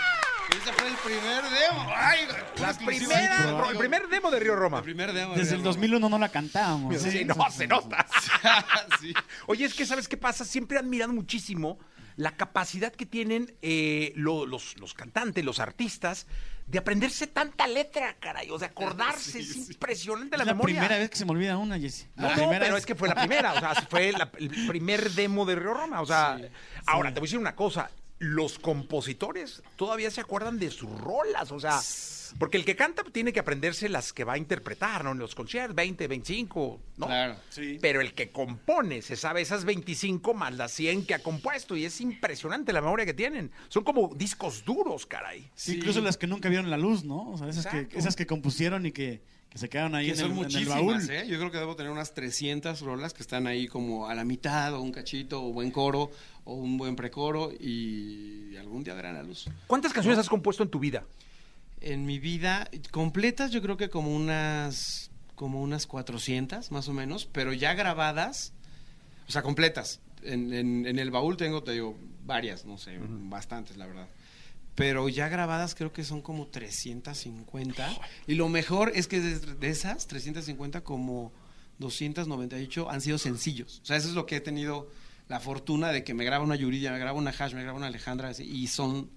Ese 0.50 0.72
fue 0.72 0.88
el 0.88 0.96
primer 0.96 1.42
demo. 1.44 1.92
Ay, 1.96 2.26
La 2.60 2.70
exclusiva. 2.70 3.08
primera, 3.08 3.36
Sí, 3.38 3.68
el 3.72 3.78
primer 3.78 4.08
demo 4.08 4.30
de 4.30 4.40
Río 4.40 4.56
Roma. 4.56 4.78
el 4.78 4.84
primer 4.84 5.12
demo. 5.12 5.34
Desde 5.34 5.54
el 5.56 5.62
2001 5.62 6.08
no 6.08 6.18
la 6.18 6.28
cantábamos. 6.28 7.00
Sí, 7.00 7.24
no, 7.24 7.34
se 7.50 7.66
nota. 7.66 8.06
sí. 9.00 9.14
Oye, 9.46 9.64
es 9.64 9.74
que 9.74 9.86
¿sabes 9.86 10.08
qué 10.08 10.16
pasa? 10.16 10.44
Siempre 10.44 10.76
he 10.76 10.80
admirado 10.80 11.12
muchísimo 11.12 11.78
la 12.16 12.32
capacidad 12.36 12.92
que 12.92 13.06
tienen 13.06 13.54
eh, 13.62 14.12
lo- 14.16 14.44
los, 14.44 14.76
los 14.78 14.92
cantantes, 14.94 15.42
los 15.44 15.58
artistas, 15.60 16.26
de 16.66 16.78
aprenderse 16.78 17.26
tanta 17.26 17.66
letra, 17.66 18.14
caray, 18.20 18.50
o 18.50 18.58
de 18.58 18.66
acordarse. 18.66 19.38
es 19.40 19.56
impresionante 19.70 20.36
la, 20.36 20.42
Es 20.42 20.46
la 20.48 20.52
memoria. 20.54 20.80
primera 20.80 20.98
vez 20.98 21.08
que 21.10 21.16
se 21.16 21.24
me 21.24 21.30
olvida 21.30 21.56
una, 21.56 21.78
Jessy. 21.78 22.06
No, 22.16 22.24
La 22.24 22.28
no, 22.30 22.34
primera 22.42 22.58
pero 22.60 22.74
vez- 22.74 22.80
es 22.82 22.86
que 22.86 22.94
fue 22.94 23.08
la 23.08 23.14
primera, 23.14 23.54
o 23.54 23.58
sea, 23.60 23.74
fue 23.88 24.12
la- 24.12 24.30
el 24.38 24.50
primer 24.68 25.10
demo 25.12 25.46
de 25.46 25.54
Río 25.54 25.72
Roma, 25.72 26.02
o 26.02 26.06
sea, 26.06 26.38
ahora 26.86 27.14
te 27.14 27.20
voy 27.20 27.26
a 27.26 27.28
decir 27.28 27.38
una 27.38 27.54
cosa, 27.56 27.90
los 28.20 28.58
compositores 28.58 29.62
todavía 29.76 30.10
se 30.10 30.20
acuerdan 30.20 30.58
de 30.58 30.70
sus 30.70 30.90
rolas, 31.00 31.50
o 31.50 31.58
sea, 31.58 31.80
porque 32.38 32.56
el 32.56 32.64
que 32.64 32.76
canta 32.76 33.02
tiene 33.04 33.32
que 33.32 33.40
aprenderse 33.40 33.88
las 33.88 34.12
que 34.12 34.24
va 34.24 34.34
a 34.34 34.38
interpretar, 34.38 35.04
¿no? 35.04 35.12
En 35.12 35.18
los 35.18 35.34
conciertos, 35.34 35.74
20, 35.74 36.06
25, 36.06 36.80
¿no? 36.96 37.06
Claro. 37.06 37.36
Pero 37.80 38.00
el 38.00 38.14
que 38.14 38.30
compone 38.30 39.02
se 39.02 39.16
sabe 39.16 39.40
esas 39.40 39.64
25 39.64 40.34
más 40.34 40.54
las 40.54 40.72
100 40.72 41.06
que 41.06 41.14
ha 41.14 41.18
compuesto 41.20 41.76
y 41.76 41.84
es 41.84 42.00
impresionante 42.00 42.72
la 42.72 42.80
memoria 42.80 43.06
que 43.06 43.14
tienen. 43.14 43.50
Son 43.68 43.84
como 43.84 44.12
discos 44.14 44.64
duros, 44.64 45.06
caray. 45.06 45.50
Sí, 45.54 45.76
incluso 45.76 46.00
las 46.00 46.16
que 46.16 46.26
nunca 46.26 46.48
vieron 46.48 46.70
la 46.70 46.78
luz, 46.78 47.04
¿no? 47.04 47.30
O 47.30 47.38
sea, 47.38 47.48
esas, 47.48 47.66
que, 47.66 47.88
esas 47.92 48.16
que 48.16 48.26
compusieron 48.26 48.86
y 48.86 48.92
que, 48.92 49.22
que 49.48 49.58
se 49.58 49.68
quedaron 49.68 49.94
ahí 49.94 50.06
Que 50.06 50.12
en, 50.12 50.16
son 50.18 50.26
el, 50.26 50.32
en 50.32 50.38
el 50.38 50.44
muchísimas, 50.44 50.76
baúl. 50.76 51.10
¿eh? 51.10 51.26
Yo 51.28 51.38
creo 51.38 51.50
que 51.50 51.58
debo 51.58 51.76
tener 51.76 51.90
unas 51.90 52.14
300 52.14 52.80
rolas 52.80 53.12
que 53.12 53.22
están 53.22 53.46
ahí 53.46 53.66
como 53.66 54.08
a 54.08 54.14
la 54.14 54.24
mitad, 54.24 54.74
o 54.74 54.80
un 54.80 54.92
cachito, 54.92 55.42
o 55.42 55.52
buen 55.52 55.70
coro, 55.70 56.10
o 56.44 56.54
un 56.54 56.78
buen 56.78 56.96
precoro, 56.96 57.52
y 57.52 58.56
algún 58.56 58.84
día 58.84 58.94
verán 58.94 59.14
la 59.14 59.22
luz. 59.22 59.48
¿Cuántas 59.66 59.92
canciones 59.92 60.18
has 60.18 60.28
compuesto 60.28 60.62
en 60.62 60.70
tu 60.70 60.78
vida? 60.78 61.04
En 61.80 62.04
mi 62.06 62.18
vida, 62.18 62.68
completas 62.90 63.50
yo 63.52 63.62
creo 63.62 63.76
que 63.76 63.88
como 63.88 64.14
unas, 64.14 65.10
como 65.34 65.62
unas 65.62 65.86
400 65.86 66.70
más 66.72 66.88
o 66.88 66.92
menos, 66.92 67.26
pero 67.32 67.52
ya 67.52 67.74
grabadas, 67.74 68.52
o 69.28 69.32
sea, 69.32 69.42
completas. 69.42 70.00
En, 70.22 70.52
en- 70.52 70.86
en 70.86 70.98
el 70.98 71.10
baúl 71.10 71.36
tengo, 71.38 71.62
te 71.62 71.72
digo, 71.72 71.96
varias, 72.26 72.66
no 72.66 72.76
sé, 72.76 72.98
bastantes, 73.00 73.76
la 73.78 73.86
verdad. 73.86 74.08
Pero 74.74 75.08
ya 75.08 75.28
grabadas 75.28 75.74
creo 75.74 75.92
que 75.92 76.04
son 76.04 76.20
como 76.22 76.46
350. 76.46 77.88
Y 78.26 78.34
lo 78.34 78.48
mejor 78.48 78.92
es 78.94 79.08
que 79.08 79.20
de, 79.20 79.38
de 79.38 79.68
esas 79.70 80.06
350, 80.06 80.82
como 80.82 81.32
298 81.78 82.90
han 82.90 83.00
sido 83.00 83.18
sencillos. 83.18 83.80
O 83.82 83.86
sea, 83.86 83.96
eso 83.96 84.08
es 84.08 84.14
lo 84.14 84.26
que 84.26 84.36
he 84.36 84.40
tenido 84.40 84.88
la 85.28 85.40
fortuna 85.40 85.90
de 85.92 86.04
que 86.04 86.12
me 86.14 86.24
graba 86.24 86.44
una 86.44 86.56
Yuridia, 86.56 86.92
me 86.92 86.98
graba 86.98 87.18
una 87.18 87.30
Hash, 87.30 87.54
me 87.54 87.62
graba 87.62 87.78
una 87.78 87.86
Alejandra, 87.86 88.32
y 88.38 88.66
son 88.66 89.08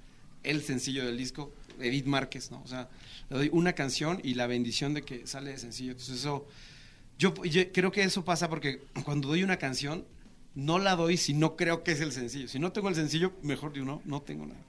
el 0.44 0.62
sencillo 0.64 1.06
del 1.06 1.18
disco, 1.18 1.54
Edith 1.80 2.06
Márquez, 2.06 2.52
¿no? 2.52 2.62
O 2.64 2.68
sea, 2.68 2.90
le 3.30 3.38
doy 3.38 3.50
una 3.52 3.74
canción 3.74 4.20
y 4.24 4.36
la 4.36 4.48
bendición 4.48 4.94
de 4.94 5.04
que 5.04 5.28
sale 5.28 5.52
de 5.52 5.58
sencillo. 5.58 5.92
Entonces 5.92 6.20
eso, 6.20 6.48
yo, 7.18 7.34
yo 7.44 7.72
creo 7.72 7.92
que 7.92 8.04
eso 8.04 8.24
pasa 8.24 8.50
porque 8.50 8.82
cuando 9.04 9.28
doy 9.28 9.44
una 9.44 9.58
canción, 9.58 10.06
no 10.56 10.80
la 10.80 10.96
doy 10.96 11.18
si 11.18 11.34
no 11.34 11.56
creo 11.56 11.84
que 11.84 11.92
es 11.92 12.02
el 12.02 12.12
sencillo. 12.12 12.48
Si 12.48 12.60
no 12.60 12.72
tengo 12.72 12.90
el 12.90 12.96
sencillo, 12.96 13.34
mejor 13.42 13.74
digo, 13.74 13.86
no, 13.86 14.02
no 14.06 14.22
tengo 14.22 14.46
nada. 14.46 14.62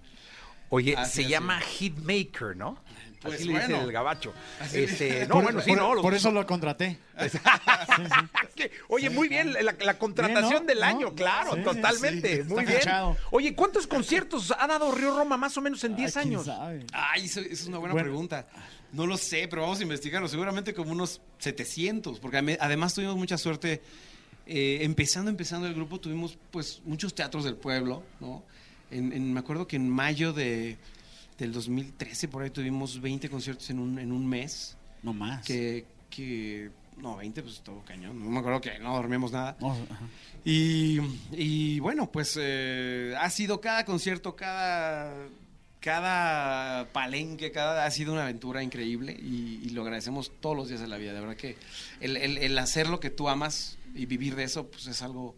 Oye, 0.75 0.97
Así, 0.97 1.13
se 1.17 1.21
así. 1.23 1.31
llama 1.31 1.61
Hitmaker, 1.61 2.57
¿no? 2.57 2.79
Pues 3.23 3.37
Así 3.37 3.45
le 3.45 3.53
dice 3.55 3.67
bueno. 3.69 3.85
el 3.85 3.93
gabacho. 3.93 4.35
Este, 4.73 5.27
no, 5.27 5.35
por, 5.37 5.43
bueno, 5.45 5.61
sí, 5.63 5.71
por- 5.71 5.79
no. 5.79 5.95
los- 5.95 6.03
por 6.03 6.13
eso 6.15 6.31
lo 6.31 6.47
contraté. 6.47 6.99
Oye, 8.89 9.11
muy 9.11 9.29
bien, 9.29 9.53
la, 9.53 9.75
la 9.79 9.99
contratación 9.99 10.51
Bien, 10.51 10.63
¿no? 10.63 10.67
del 10.67 10.79
¿No? 10.81 10.85
año, 10.87 11.15
claro, 11.15 11.57
totalmente, 11.63 12.45
muy 12.45 12.65
bien. 12.65 12.79
fichado. 12.81 13.17
Oye, 13.31 13.55
¿cuántos 13.55 13.87
conciertos 13.87 14.53
ha 14.59 14.67
dado 14.67 14.93
Río 14.93 15.17
Roma 15.17 15.37
más 15.37 15.57
o 15.57 15.61
menos 15.61 15.83
en 15.85 15.97
10 15.97 16.17
Ay, 16.17 16.23
¿quién 16.25 16.35
años? 16.35 16.47
sabe? 16.47 16.87
Ay, 16.93 17.25
eso, 17.25 17.41
eso 17.41 17.51
es 17.53 17.67
una 17.67 17.79
buena 17.79 17.95
Bueno. 17.95 18.09
pregunta. 18.09 18.47
No 18.93 19.07
lo 19.07 19.17
sé, 19.17 19.49
pero 19.49 19.63
vamos 19.63 19.81
a 19.81 19.83
investigarlo. 19.83 20.29
Seguramente 20.29 20.73
como 20.75 20.93
unos 20.93 21.21
700, 21.39 22.21
porque 22.21 22.57
además 22.61 22.95
tuvimos 22.95 23.17
mucha 23.17 23.39
suerte. 23.39 23.83
eh, 24.47 24.81
empezando, 24.83 25.31
empezando 25.31 25.67
el 25.67 25.73
grupo, 25.75 25.99
tuvimos 25.99 26.37
pues 26.51 26.83
muchos 26.85 27.15
teatros 27.15 27.45
del 27.45 27.57
pueblo, 27.57 28.03
¿no? 28.21 28.43
En, 28.91 29.13
en- 29.13 29.33
me 29.33 29.41
acuerdo 29.41 29.67
que 29.67 29.77
en 29.77 29.89
mayo 29.89 30.33
de, 30.33 30.77
del 31.39 31.53
2013, 31.53 32.29
por 32.29 32.43
ahí 32.43 32.51
tuvimos 32.51 33.01
20 33.01 33.29
conciertos 33.29 33.69
en 33.71 33.79
un, 33.79 33.99
en 33.99 34.13
un 34.13 34.27
mes. 34.27 34.77
No 35.03 35.13
más. 35.13 35.45
Que, 35.45 35.85
que, 36.11 36.71
no, 36.97 37.17
20, 37.17 37.43
pues 37.43 37.61
todo 37.61 37.83
cañón. 37.85 38.19
No 38.23 38.31
me 38.31 38.39
acuerdo 38.39 38.61
que 38.61 38.79
no 38.79 38.95
dormíamos 38.95 39.33
nada. 39.33 39.57
Y, 40.45 40.99
y 41.33 41.81
bueno, 41.81 42.11
pues 42.11 42.39
eh, 42.41 43.15
ha 43.19 43.29
sido 43.31 43.61
cada 43.61 43.85
concierto, 43.85 44.37
cada, 44.37 45.13
cada 45.81 46.87
palenque, 46.93 47.51
cada 47.51 47.85
ha 47.85 47.91
sido 47.91 48.13
una 48.13 48.23
aventura 48.23 48.63
increíble 48.63 49.13
y, 49.21 49.61
y 49.65 49.71
lo 49.71 49.83
agradecemos 49.83 50.33
todos 50.41 50.57
los 50.57 50.69
días 50.69 50.81
de 50.81 50.89
la 50.89 50.97
vida. 50.97 51.13
De 51.13 51.21
verdad 51.21 51.37
que 51.37 51.57
el, 52.01 52.17
el- 52.17 52.39
el 52.39 52.59
hacer 52.59 52.89
lo 52.89 53.01
que 53.01 53.11
tú 53.11 53.29
amas 53.29 53.77
y 53.95 54.07
vivir 54.07 54.35
de 54.37 54.45
eso, 54.45 54.67
pues 54.71 54.87
es 54.87 55.03
algo, 55.03 55.35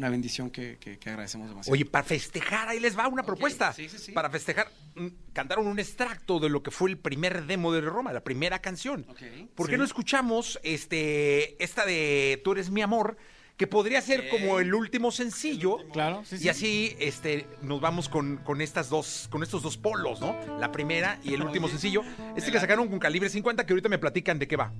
una 0.00 0.08
bendición 0.08 0.50
que, 0.50 0.78
que- 0.80 0.98
que 0.98 1.10
agradecemos 1.10 1.50
demasiado. 1.50 1.74
Oye, 1.74 1.84
para 1.84 2.02
festejar, 2.04 2.68
ahí 2.68 2.80
les 2.80 2.98
va 2.98 3.06
una 3.06 3.22
propuesta. 3.22 3.72
sí, 3.74 3.86
sí, 3.88 3.98
sí. 3.98 4.12
Para 4.12 4.30
festejar, 4.30 4.68
mm, 4.94 5.08
cantaron 5.34 5.66
un 5.66 5.78
extracto 5.78 6.40
de 6.40 6.48
lo 6.48 6.62
que 6.62 6.70
fue 6.70 6.88
el 6.88 6.96
primer 6.96 7.44
demo 7.44 7.70
de 7.70 7.82
Roma, 7.82 8.10
la 8.14 8.24
primera 8.24 8.60
canción. 8.60 9.04
Ok. 9.10 9.20
¿Por 9.54 9.68
qué 9.68 9.76
no 9.76 9.84
escuchamos 9.84 10.58
este, 10.62 11.62
esta 11.62 11.84
de 11.84 12.40
Tú 12.42 12.52
eres 12.52 12.70
mi 12.70 12.80
amor? 12.80 13.18
Que 13.58 13.66
podría 13.66 14.00
ser 14.00 14.30
como 14.30 14.58
el 14.58 14.72
último 14.72 15.10
sencillo. 15.12 15.76
Claro, 15.92 16.22
sí, 16.24 16.38
sí. 16.38 16.46
Y 16.46 16.48
así 16.48 16.96
este, 16.98 17.46
nos 17.60 17.78
vamos 17.82 18.08
con, 18.08 18.38
con 18.38 18.62
estas 18.62 18.88
dos, 18.88 19.28
con 19.30 19.42
estos 19.42 19.62
dos 19.62 19.76
polos, 19.76 20.18
¿no? 20.22 20.34
La 20.58 20.72
primera 20.72 21.20
y 21.22 21.34
el 21.34 21.42
último 21.42 21.66
Oye, 21.66 21.72
sencillo. 21.74 22.02
Este 22.36 22.50
que 22.50 22.58
sacaron 22.58 22.88
con 22.88 22.98
calibre 22.98 23.28
50, 23.28 23.66
que 23.66 23.72
ahorita 23.74 23.90
me 23.90 23.98
platican 23.98 24.38
de 24.38 24.48
qué 24.48 24.56
va. 24.56 24.72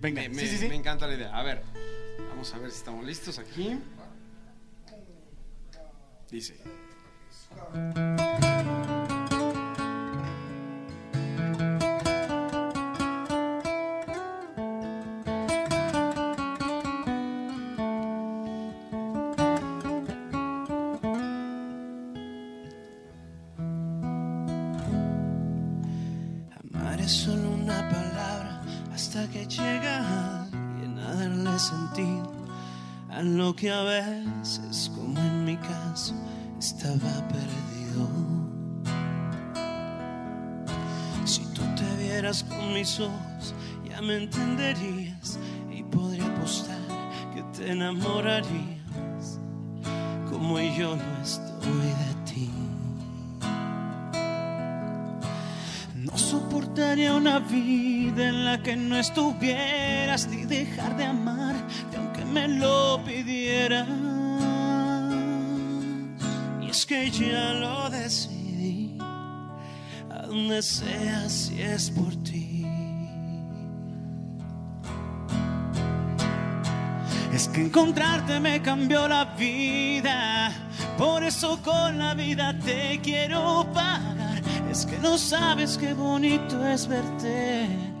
Venga, 0.00 0.22
Me, 0.22 0.28
me- 0.28 0.38
sí, 0.40 0.46
sí, 0.46 0.58
sí. 0.58 0.68
me 0.68 0.76
encanta 0.76 1.08
la 1.08 1.14
idea. 1.16 1.36
A 1.36 1.42
ver, 1.42 1.62
vamos 2.28 2.54
a 2.54 2.58
ver 2.60 2.70
si 2.70 2.76
estamos 2.76 3.04
listos 3.04 3.40
aquí. 3.40 3.76
Dice. 6.32 6.54
Solo 27.04 27.50
una 27.50 27.88
palabra 27.90 28.62
hasta 28.92 29.28
que 29.30 29.46
llega 29.46 29.98
a 29.98 31.14
darle 31.14 31.58
sentido 31.58 32.41
a 33.12 33.22
lo 33.22 33.54
que 33.54 33.70
a 33.70 33.82
veces, 33.82 34.90
como 34.94 35.18
en 35.20 35.44
mi 35.44 35.56
caso, 35.56 36.14
estaba 36.58 37.28
perdido. 37.28 38.08
Si 41.24 41.44
tú 41.52 41.62
te 41.76 42.02
vieras 42.02 42.42
con 42.44 42.72
mis 42.72 42.98
ojos, 43.00 43.54
ya 43.88 44.00
me 44.00 44.16
entenderías 44.16 45.38
y 45.70 45.82
podría 45.82 46.26
apostar 46.26 46.78
que 47.34 47.42
te 47.56 47.72
enamorarías 47.72 49.38
como 50.30 50.58
yo 50.58 50.96
no 50.96 51.22
estoy 51.22 51.88
de 52.02 52.32
ti. 52.32 52.50
No 55.96 56.16
soportaría 56.16 57.14
una 57.14 57.40
vida 57.40 58.28
en 58.28 58.44
la 58.46 58.62
que 58.62 58.74
no 58.76 58.96
estuvieras 58.96 60.26
ni 60.28 60.46
dejar 60.46 60.96
de 60.96 61.04
aunque 61.04 61.51
me 62.32 62.48
lo 62.48 63.02
pidieras. 63.04 63.88
Y 66.60 66.70
es 66.70 66.86
que 66.86 67.10
ya 67.10 67.52
lo 67.52 67.90
decidí, 67.90 68.96
a 70.10 70.26
donde 70.26 70.62
sea 70.62 71.28
si 71.28 71.60
es 71.60 71.90
por 71.90 72.14
ti. 72.22 72.66
Es 77.32 77.48
que 77.48 77.62
encontrarte 77.62 78.40
me 78.40 78.60
cambió 78.60 79.08
la 79.08 79.24
vida, 79.24 80.52
por 80.98 81.22
eso 81.22 81.60
con 81.62 81.98
la 81.98 82.14
vida 82.14 82.58
te 82.58 83.00
quiero 83.02 83.66
pagar. 83.72 84.42
Es 84.70 84.86
que 84.86 84.98
no 84.98 85.18
sabes 85.18 85.76
qué 85.78 85.92
bonito 85.94 86.66
es 86.66 86.86
verte 86.86 87.91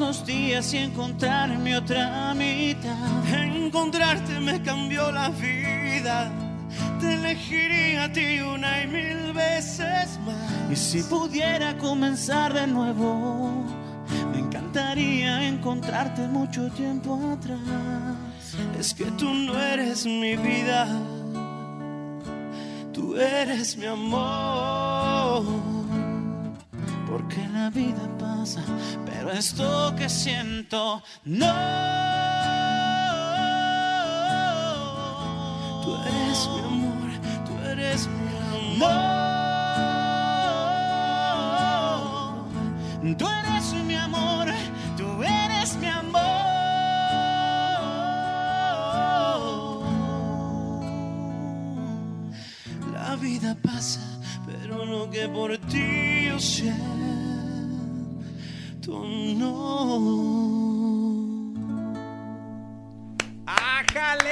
los 0.00 0.24
días 0.24 0.72
y 0.72 0.78
encontrar 0.78 1.50
mi 1.58 1.74
otra 1.74 2.34
mitad. 2.34 3.28
Encontrarte 3.30 4.40
me 4.40 4.60
cambió 4.62 5.12
la 5.12 5.28
vida, 5.28 6.32
te 6.98 7.14
elegiría 7.14 8.04
a 8.04 8.12
ti 8.12 8.40
una 8.40 8.82
y 8.82 8.86
mil 8.86 9.32
veces 9.34 10.18
más. 10.24 10.70
Y 10.70 10.76
si 10.76 11.02
pudiera 11.02 11.76
comenzar 11.76 12.54
de 12.54 12.66
nuevo, 12.66 13.62
me 14.32 14.38
encantaría 14.38 15.46
encontrarte 15.46 16.26
mucho 16.26 16.68
tiempo 16.70 17.20
atrás. 17.34 17.60
Es 18.78 18.94
que 18.94 19.04
tú 19.12 19.32
no 19.34 19.60
eres 19.60 20.06
mi 20.06 20.34
vida, 20.34 20.88
tú 22.94 23.16
eres 23.16 23.76
mi 23.76 23.84
amor. 23.84 25.79
Porque 27.10 27.44
la 27.48 27.70
vida 27.70 28.08
pasa, 28.20 28.62
pero 29.04 29.32
esto 29.32 29.92
que 29.96 30.08
siento 30.08 31.02
no. 31.24 31.46
Tú 35.82 35.96
eres 36.06 36.48
mi 36.54 36.60
amor, 36.68 37.10
tú 37.44 37.52
eres 37.68 38.06
mi 38.06 38.36
amor. 38.76 39.30
Tú 43.18 43.26
eres 43.26 43.74
mi 43.84 43.94
amor, 43.96 44.46
tú 44.96 45.22
eres 45.24 45.76
mi 45.78 45.88
amor. 45.88 46.20
La 52.92 53.16
vida 53.16 53.56
pasa, 53.60 54.00
pero 54.46 54.84
lo 54.84 55.10
que 55.10 55.28
por 55.28 55.58
ti 55.58 56.09
siento 56.40 56.80
no. 59.36 60.30
¡Ájale! 63.46 64.30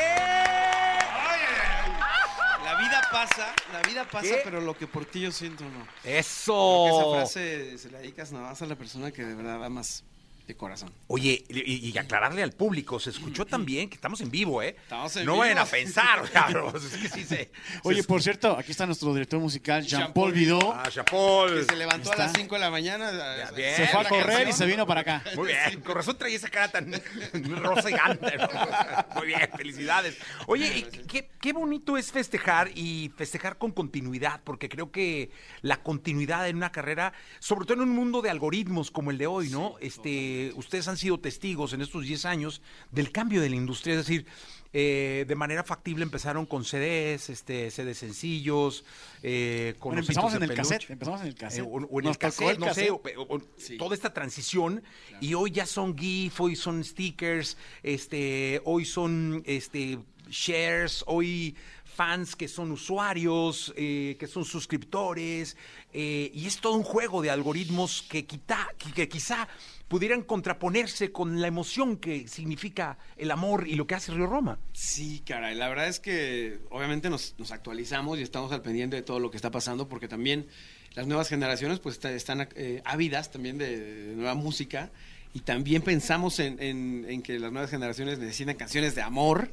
La 2.64 2.74
vida 2.78 3.02
pasa, 3.10 3.54
la 3.72 3.82
vida 3.82 4.04
pasa, 4.04 4.26
¿Qué? 4.26 4.40
pero 4.44 4.60
lo 4.60 4.76
que 4.76 4.86
por 4.86 5.04
ti 5.04 5.20
yo 5.20 5.32
siento 5.32 5.64
no. 5.64 5.86
¡Eso! 6.04 6.86
Porque 6.88 6.96
esa 6.96 7.10
frase 7.10 7.78
se 7.78 7.90
la 7.90 7.98
dedicas 7.98 8.32
nada 8.32 8.50
más 8.50 8.62
a 8.62 8.66
la 8.66 8.76
persona 8.76 9.10
que 9.10 9.24
de 9.24 9.34
verdad 9.34 9.62
amas 9.64 10.04
de 10.48 10.56
corazón. 10.56 10.90
Oye, 11.08 11.44
y, 11.50 11.90
y 11.90 11.98
aclararle 11.98 12.42
al 12.42 12.52
público, 12.52 12.98
se 12.98 13.10
escuchó 13.10 13.44
también 13.44 13.88
que 13.90 13.96
estamos 13.96 14.20
en 14.22 14.30
vivo, 14.30 14.62
¿eh? 14.62 14.74
Estamos 14.82 15.14
en 15.16 15.26
no 15.26 15.32
vivo. 15.32 15.40
vayan 15.42 15.58
a 15.58 15.66
pensar, 15.66 16.20
o 16.20 16.26
sea, 16.26 16.46
pero 16.46 16.74
es 16.74 16.84
que 16.96 17.08
sí 17.10 17.22
se... 17.22 17.50
Oye, 17.84 18.00
se- 18.02 18.08
por 18.08 18.22
cierto, 18.22 18.56
aquí 18.58 18.70
está 18.72 18.86
nuestro 18.86 19.12
director 19.12 19.38
musical, 19.38 19.82
Jean-Paul 19.84 20.32
Jean-Paul 20.32 20.32
Vidó. 20.32 20.72
Ah, 20.74 20.88
Chapol. 20.90 21.54
Que 21.60 21.64
se 21.64 21.76
levantó 21.76 22.12
a 22.12 22.16
las 22.16 22.32
5 22.32 22.54
de 22.54 22.60
la 22.62 22.70
mañana. 22.70 23.12
Ya, 23.12 23.50
bien. 23.50 23.76
Se 23.76 23.86
fue 23.88 24.00
a 24.00 24.08
correr 24.08 24.48
y 24.48 24.52
se 24.54 24.64
vino 24.64 24.86
para 24.86 25.02
acá. 25.02 25.22
Muy 25.36 25.48
bien, 25.48 25.82
con 25.82 25.94
razón 25.94 26.16
traía 26.16 26.36
esa 26.36 26.48
cara 26.48 26.68
tan 26.68 26.90
rosa 27.62 27.90
y 27.90 27.92
gante. 27.92 28.36
¿no? 28.38 28.48
Muy 29.16 29.26
bien, 29.26 29.50
felicidades. 29.54 30.16
Oye, 30.46 30.78
y 30.78 30.82
qué, 31.06 31.28
qué 31.42 31.52
bonito 31.52 31.98
es 31.98 32.10
festejar 32.10 32.70
y 32.74 33.12
festejar 33.18 33.58
con 33.58 33.72
continuidad, 33.72 34.40
porque 34.44 34.70
creo 34.70 34.90
que 34.90 35.30
la 35.60 35.82
continuidad 35.82 36.48
en 36.48 36.56
una 36.56 36.72
carrera, 36.72 37.12
sobre 37.38 37.66
todo 37.66 37.74
en 37.82 37.88
un 37.90 37.94
mundo 37.94 38.22
de 38.22 38.30
algoritmos 38.30 38.90
como 38.90 39.10
el 39.10 39.18
de 39.18 39.26
hoy, 39.26 39.50
¿no? 39.50 39.74
Este, 39.80 40.37
ustedes 40.56 40.88
han 40.88 40.96
sido 40.96 41.18
testigos 41.20 41.72
en 41.72 41.80
estos 41.82 42.02
10 42.04 42.24
años 42.24 42.62
del 42.90 43.10
cambio 43.12 43.40
de 43.40 43.50
la 43.50 43.56
industria, 43.56 43.94
es 43.94 44.06
decir, 44.06 44.26
eh, 44.72 45.24
de 45.26 45.34
manera 45.34 45.64
factible 45.64 46.02
empezaron 46.04 46.44
con 46.44 46.64
CDs, 46.64 47.30
este, 47.30 47.70
CDs 47.70 47.96
sencillos, 47.98 48.84
eh, 49.22 49.74
con 49.78 49.90
Bueno, 49.90 50.00
empezamos 50.02 50.34
en 50.34 50.42
el 50.42 50.48
peluche. 50.50 50.62
cassette. 50.74 50.90
Empezamos 50.90 51.20
en 51.22 51.26
el 51.28 51.32
Eh, 51.32 51.36
cassette. 51.36 51.64
o, 51.64 51.68
o 51.68 51.98
en 52.00 52.04
Nos 52.04 52.16
el 52.16 52.18
cassette, 52.18 52.58
no 52.58 52.74
sé, 52.74 52.90
o- 52.90 52.96
o- 53.16 53.36
o- 53.36 53.42
Sí. 53.56 53.78
toda 53.78 53.94
esta 53.94 54.12
transición 54.12 54.82
y 55.20 55.32
hoy 55.34 55.50
ya 55.52 55.64
son 55.66 55.96
GIF, 55.96 56.38
hoy 56.40 56.54
son 56.56 56.84
stickers, 56.84 57.56
este, 57.82 58.60
hoy 58.64 58.84
son 58.84 59.42
este 59.46 59.98
shares, 60.28 61.02
hoy 61.06 61.56
fans 61.84 62.36
que 62.36 62.46
son 62.46 62.70
usuarios, 62.70 63.72
eh, 63.76 64.16
que 64.20 64.26
son 64.28 64.44
suscriptores, 64.44 65.56
eh, 65.92 66.30
y 66.32 66.46
es 66.46 66.58
todo 66.60 66.74
un 66.74 66.84
juego 66.84 67.22
de 67.22 67.30
algoritmos 67.30 68.02
que, 68.08 68.24
quita- 68.26 68.68
que, 68.78 68.92
que 68.92 69.08
quizá 69.08 69.48
pudieran 69.88 70.22
contraponerse 70.22 71.10
con 71.10 71.40
la 71.40 71.48
emoción 71.48 71.96
que 71.96 72.28
significa 72.28 72.98
el 73.16 73.30
amor 73.30 73.66
y 73.66 73.74
lo 73.74 73.86
que 73.86 73.94
hace 73.94 74.12
Río 74.12 74.26
Roma. 74.26 74.58
Sí, 74.74 75.22
caray, 75.26 75.56
la 75.56 75.68
verdad 75.68 75.88
es 75.88 75.98
que 75.98 76.60
obviamente 76.70 77.08
nos, 77.10 77.34
actualizamos 77.50 78.18
y 78.18 78.22
estamos 78.22 78.52
al 78.52 78.60
pendiente 78.62 78.96
de 78.96 79.02
todo 79.02 79.18
lo 79.18 79.30
que 79.30 79.38
está 79.38 79.50
pasando 79.50 79.88
porque 79.88 80.06
también 80.06 80.46
las 80.94 81.06
nuevas 81.06 81.28
generaciones 81.28 81.80
pues 81.80 81.94
está- 81.94 82.12
están 82.12 82.48
eh, 82.54 82.82
ávidas 82.84 83.30
también 83.30 83.56
de, 83.56 84.12
nueva 84.14 84.34
música 84.34 84.90
y 85.32 85.40
también 85.40 85.82
pensamos 85.82 86.38
en, 86.38 87.22
que 87.22 87.38
las 87.38 87.52
nuevas 87.52 87.70
generaciones 87.70 88.18
necesitan 88.18 88.56
canciones 88.56 88.94
de 88.94 89.02
amor, 89.02 89.52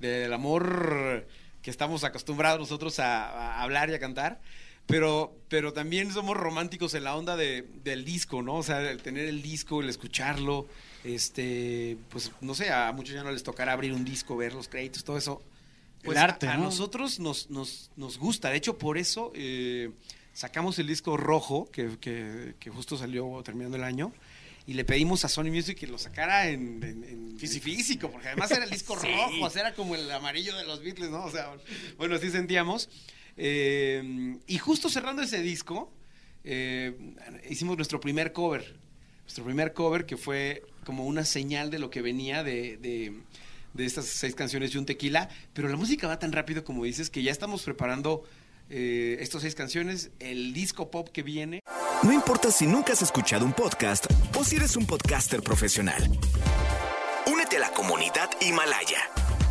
del 0.00 0.32
amor 0.32 1.26
que 1.62 1.70
estamos 1.70 2.04
acostumbrados 2.04 2.60
nosotros 2.60 2.98
a 3.00 3.62
hablar 3.62 3.88
y 3.90 3.94
a 3.94 3.98
cantar. 3.98 4.40
Pero, 4.86 5.34
pero 5.48 5.72
también 5.72 6.12
somos 6.12 6.36
románticos 6.36 6.92
en 6.94 7.04
la 7.04 7.16
onda 7.16 7.36
de, 7.36 7.66
del 7.84 8.04
disco, 8.04 8.42
¿no? 8.42 8.56
O 8.56 8.62
sea, 8.62 8.90
el 8.90 9.00
tener 9.02 9.26
el 9.26 9.40
disco, 9.40 9.80
el 9.80 9.88
escucharlo, 9.88 10.66
este, 11.04 11.96
pues 12.10 12.32
no 12.40 12.54
sé, 12.54 12.70
a 12.70 12.92
muchos 12.92 13.14
ya 13.14 13.22
no 13.22 13.30
les 13.30 13.42
tocará 13.42 13.72
abrir 13.72 13.92
un 13.92 14.04
disco, 14.04 14.36
ver 14.36 14.52
los 14.52 14.68
créditos, 14.68 15.04
todo 15.04 15.16
eso. 15.16 15.42
Pues 16.02 16.18
El 16.18 16.22
arte, 16.24 16.46
a, 16.48 16.52
a 16.54 16.56
¿no? 16.58 16.64
nosotros 16.64 17.18
nos, 17.18 17.48
nos, 17.48 17.90
nos 17.96 18.18
gusta. 18.18 18.50
De 18.50 18.56
hecho, 18.58 18.76
por 18.76 18.98
eso 18.98 19.32
eh, 19.34 19.90
sacamos 20.34 20.78
el 20.78 20.86
disco 20.86 21.16
rojo, 21.16 21.70
que, 21.70 21.96
que- 21.98 22.54
que 22.60 22.70
justo 22.70 22.98
salió 22.98 23.40
terminando 23.42 23.78
el 23.78 23.84
año, 23.84 24.12
y 24.66 24.74
le 24.74 24.84
pedimos 24.84 25.24
a 25.24 25.28
Sony 25.28 25.44
Music 25.50 25.78
que 25.78 25.86
lo 25.86 25.96
sacara 25.96 26.48
en, 26.48 26.82
en- 26.82 27.04
en 27.04 27.38
físico, 27.38 28.10
porque 28.10 28.28
además 28.28 28.50
era 28.50 28.64
el 28.64 28.70
disco 28.70 28.94
rojo, 28.96 29.44
o 29.46 29.48
sea, 29.50 29.62
era 29.62 29.74
como 29.74 29.94
el 29.94 30.10
amarillo 30.10 30.54
de 30.58 30.64
los 30.64 30.82
Beatles, 30.82 31.10
¿no? 31.10 31.24
O 31.24 31.30
sea, 31.30 31.54
bueno, 31.96 32.16
así 32.16 32.30
sentíamos. 32.30 32.90
Eh, 33.36 34.36
y 34.46 34.58
justo 34.58 34.88
cerrando 34.88 35.22
ese 35.22 35.40
disco, 35.42 35.92
eh, 36.44 36.96
hicimos 37.48 37.76
nuestro 37.76 38.00
primer 38.00 38.32
cover. 38.32 38.76
Nuestro 39.22 39.44
primer 39.44 39.72
cover 39.72 40.06
que 40.06 40.16
fue 40.16 40.62
como 40.84 41.06
una 41.06 41.24
señal 41.24 41.70
de 41.70 41.78
lo 41.78 41.90
que 41.90 42.02
venía 42.02 42.42
de, 42.42 42.76
de- 42.76 43.20
de 43.72 43.84
estas 43.86 44.04
seis 44.06 44.34
canciones 44.36 44.72
y 44.74 44.78
un 44.78 44.86
tequila. 44.86 45.28
Pero 45.52 45.68
la 45.68 45.76
música 45.76 46.06
va 46.06 46.18
tan 46.18 46.30
rápido 46.32 46.62
como 46.62 46.84
dices 46.84 47.10
que 47.10 47.22
ya 47.22 47.32
estamos 47.32 47.62
preparando 47.62 48.22
eh, 48.70 49.16
estas 49.20 49.42
seis 49.42 49.54
canciones, 49.54 50.10
el 50.20 50.52
disco 50.54 50.90
pop 50.90 51.08
que 51.08 51.22
viene. 51.22 51.60
No 52.02 52.12
importa 52.12 52.50
si 52.52 52.66
nunca 52.66 52.92
has 52.92 53.02
escuchado 53.02 53.44
un 53.44 53.52
podcast 53.52 54.06
o 54.36 54.44
si 54.44 54.56
eres 54.56 54.76
un 54.76 54.86
podcaster 54.86 55.42
profesional. 55.42 56.02
Únete 57.26 57.56
a 57.56 57.60
la 57.60 57.70
comunidad 57.72 58.30
Himalaya. 58.40 58.98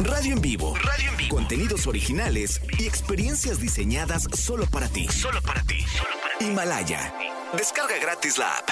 Radio 0.03 0.33
en 0.33 0.41
vivo. 0.41 0.75
Radio 0.75 1.09
en 1.11 1.17
vivo. 1.17 1.35
Contenidos 1.35 1.87
originales 1.87 2.61
y 2.79 2.85
experiencias 2.85 3.59
diseñadas 3.59 4.27
solo 4.33 4.65
para 4.67 4.87
ti. 4.89 5.07
Solo 5.07 5.41
para 5.41 5.63
ti. 5.63 5.77
Himalaya. 6.39 7.13
Descarga 7.55 7.97
gratis 7.99 8.37
la 8.37 8.57
app. 8.57 8.69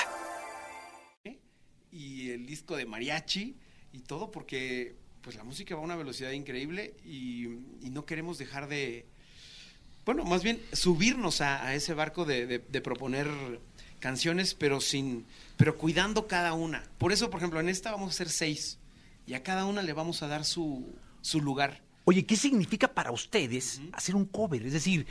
y 1.92 2.30
el 2.32 2.46
disco 2.46 2.76
de 2.78 2.86
mariachi 2.86 3.56
y 3.94 4.00
todo 4.00 4.32
porque 4.32 4.96
pues 5.22 5.36
la 5.36 5.44
música 5.44 5.76
va 5.76 5.82
a 5.82 5.84
una 5.84 5.96
velocidad 5.98 6.32
increíble 6.32 6.96
y, 7.06 7.44
y 7.82 7.90
no 7.92 8.06
queremos 8.06 8.38
dejar 8.38 8.68
de 8.70 9.06
bueno 10.06 10.24
más 10.24 10.42
bien 10.42 10.62
subirnos 10.72 11.42
a, 11.42 11.66
a 11.66 11.76
ese 11.76 11.94
barco 11.94 12.24
de, 12.24 12.48
de- 12.48 12.60
de 12.60 12.82
proponer 12.82 13.28
canciones 14.00 14.54
pero 14.56 14.80
sin 14.80 15.26
pero 15.58 15.78
cuidando 15.78 16.28
cada 16.28 16.54
una 16.54 16.82
por 16.98 17.12
eso 17.12 17.30
por 17.30 17.40
ejemplo 17.42 17.60
en 17.60 17.68
esta 17.68 17.92
vamos 17.92 18.08
a 18.08 18.12
hacer 18.16 18.30
seis 18.30 18.80
y 19.28 19.34
a 19.34 19.44
cada 19.44 19.66
una 19.66 19.82
le 19.84 19.92
vamos 19.94 20.24
a 20.24 20.28
dar 20.28 20.46
su, 20.46 20.96
su 21.22 21.42
lugar 21.42 21.82
Oye, 22.06 22.26
¿qué 22.26 22.36
significa 22.36 22.88
para 22.88 23.12
ustedes 23.12 23.82
hacer 23.94 24.16
un 24.16 24.26
cover? 24.26 24.66
Es 24.66 24.74
decir, 24.74 25.06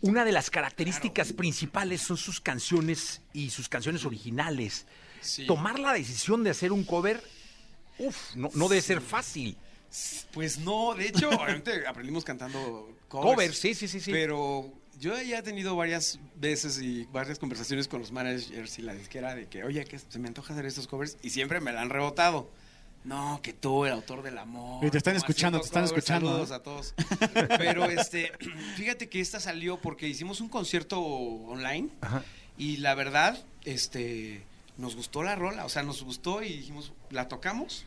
una 0.00 0.24
de 0.24 0.32
las 0.32 0.50
características 0.50 1.32
principales 1.32 2.00
son 2.00 2.16
sus 2.16 2.40
canciones 2.40 3.20
y 3.32 3.50
sus 3.50 3.68
canciones 3.68 4.04
originales. 4.04 4.86
Sí. 5.20 5.46
Tomar 5.46 5.78
la 5.78 5.92
decisión 5.92 6.44
de 6.44 6.50
hacer 6.50 6.72
un 6.72 6.84
cover, 6.84 7.22
uff, 7.98 8.34
no, 8.34 8.50
no 8.54 8.68
debe 8.68 8.80
ser 8.80 9.00
fácil. 9.00 9.56
Pues 10.32 10.58
no, 10.58 10.94
de 10.94 11.08
hecho, 11.08 11.28
obviamente 11.30 11.86
aprendimos 11.86 12.24
cantando 12.24 12.96
covers. 13.08 13.34
Covers, 13.34 13.58
sí, 13.58 13.74
sí, 13.74 13.86
sí, 13.86 14.00
sí. 14.00 14.10
Pero 14.10 14.72
yo 14.98 15.20
ya 15.20 15.38
he 15.38 15.42
tenido 15.42 15.76
varias 15.76 16.18
veces 16.36 16.80
y 16.80 17.04
varias 17.12 17.38
conversaciones 17.38 17.86
con 17.86 18.00
los 18.00 18.12
managers 18.12 18.78
y 18.78 18.82
la 18.82 18.94
disquera 18.94 19.34
de 19.34 19.46
que, 19.46 19.62
oye, 19.62 19.84
que 19.84 19.98
se 19.98 20.18
me 20.18 20.28
antoja 20.28 20.54
hacer 20.54 20.64
estos 20.64 20.86
covers 20.86 21.18
y 21.22 21.30
siempre 21.30 21.60
me 21.60 21.72
la 21.72 21.82
han 21.82 21.90
rebotado. 21.90 22.50
No, 23.06 23.40
que 23.42 23.52
tú, 23.52 23.84
el 23.84 23.92
autor 23.92 24.22
del 24.22 24.36
amor. 24.36 24.84
Y 24.84 24.90
te 24.90 24.98
están 24.98 25.16
escuchando, 25.16 25.60
te 25.60 25.66
están 25.66 25.84
escuchando, 25.84 26.28
Saludos 26.28 26.50
a 26.50 26.62
todos. 26.62 26.94
Pero 27.56 27.84
este, 27.86 28.32
fíjate 28.76 29.08
que 29.08 29.20
esta 29.20 29.40
salió 29.40 29.78
porque 29.78 30.08
hicimos 30.08 30.40
un 30.40 30.48
concierto 30.48 31.00
online 31.00 31.88
y 32.58 32.78
la 32.78 32.94
verdad, 32.94 33.38
este, 33.64 34.42
nos 34.76 34.96
gustó 34.96 35.22
la 35.22 35.36
rola, 35.36 35.64
o 35.64 35.68
sea, 35.68 35.82
nos 35.82 36.02
gustó 36.02 36.42
y 36.42 36.48
dijimos, 36.48 36.92
la 37.10 37.28
tocamos 37.28 37.86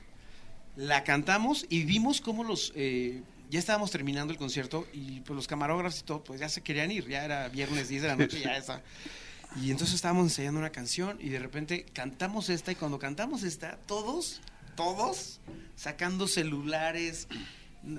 la 0.79 1.03
cantamos 1.03 1.65
y 1.69 1.83
vimos 1.83 2.21
cómo 2.21 2.45
los 2.45 2.71
eh, 2.73 3.21
ya 3.49 3.59
estábamos 3.59 3.91
terminando 3.91 4.31
el 4.31 4.39
concierto 4.39 4.87
y 4.93 5.19
pues 5.21 5.35
los 5.35 5.45
camarógrafos 5.45 5.99
y 5.99 6.03
todo 6.03 6.23
pues 6.23 6.39
ya 6.39 6.47
se 6.47 6.61
querían 6.61 6.89
ir 6.89 7.07
ya 7.07 7.25
era 7.25 7.49
viernes 7.49 7.89
10 7.89 8.01
de 8.03 8.07
la 8.07 8.15
noche 8.15 8.39
ya 8.39 8.55
esa 8.55 8.81
y 9.61 9.71
entonces 9.71 9.95
estábamos 9.95 10.23
ensayando 10.25 10.59
una 10.59 10.69
canción 10.69 11.17
y 11.19 11.29
de 11.29 11.39
repente 11.39 11.85
cantamos 11.91 12.49
esta 12.49 12.71
y 12.71 12.75
cuando 12.75 12.97
cantamos 12.97 13.43
esta 13.43 13.77
todos 13.87 14.39
todos 14.79 15.39
sacando 15.75 16.27
celulares 16.27 17.27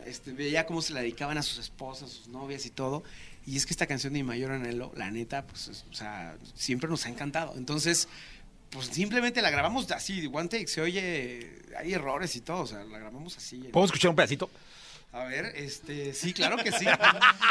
este, 0.06 0.32
veía 0.32 0.64
cómo 0.66 0.80
se 0.82 0.92
la 0.94 1.00
dedicaban 1.00 1.36
a 1.38 1.42
sus 1.42 1.58
esposas, 1.58 2.10
sus 2.10 2.28
novias 2.28 2.64
y 2.66 2.70
todo. 2.70 3.02
Y 3.46 3.56
es 3.56 3.66
que 3.66 3.72
esta 3.72 3.86
canción 3.86 4.12
de 4.12 4.20
Mi 4.20 4.24
Mayor 4.28 4.52
Anhelo, 4.52 4.92
la 4.96 5.10
neta, 5.10 5.46
pues, 5.46 5.68
es- 5.68 5.84
o 5.90 5.94
sea, 5.94 6.36
siempre 6.54 6.88
nos 6.88 7.04
ha 7.06 7.08
encantado. 7.08 7.54
Entonces, 7.56 8.08
pues 8.70 8.86
simplemente 8.86 9.42
la 9.42 9.50
grabamos 9.50 9.90
así, 9.90 10.26
one 10.32 10.48
take, 10.48 10.68
se 10.68 10.80
oye, 10.80 11.58
hay 11.78 11.92
errores 11.92 12.36
y 12.36 12.40
todo, 12.40 12.62
o 12.62 12.66
sea, 12.66 12.84
la 12.84 12.98
grabamos 12.98 13.36
así. 13.36 13.56
¿Podemos 13.72 13.88
escuchar 13.88 14.10
un 14.10 14.16
pedacito? 14.16 14.48
A 15.12 15.24
ver, 15.24 15.46
este, 15.56 16.14
sí, 16.14 16.32
claro 16.32 16.56
que 16.56 16.70
sí. 16.70 16.86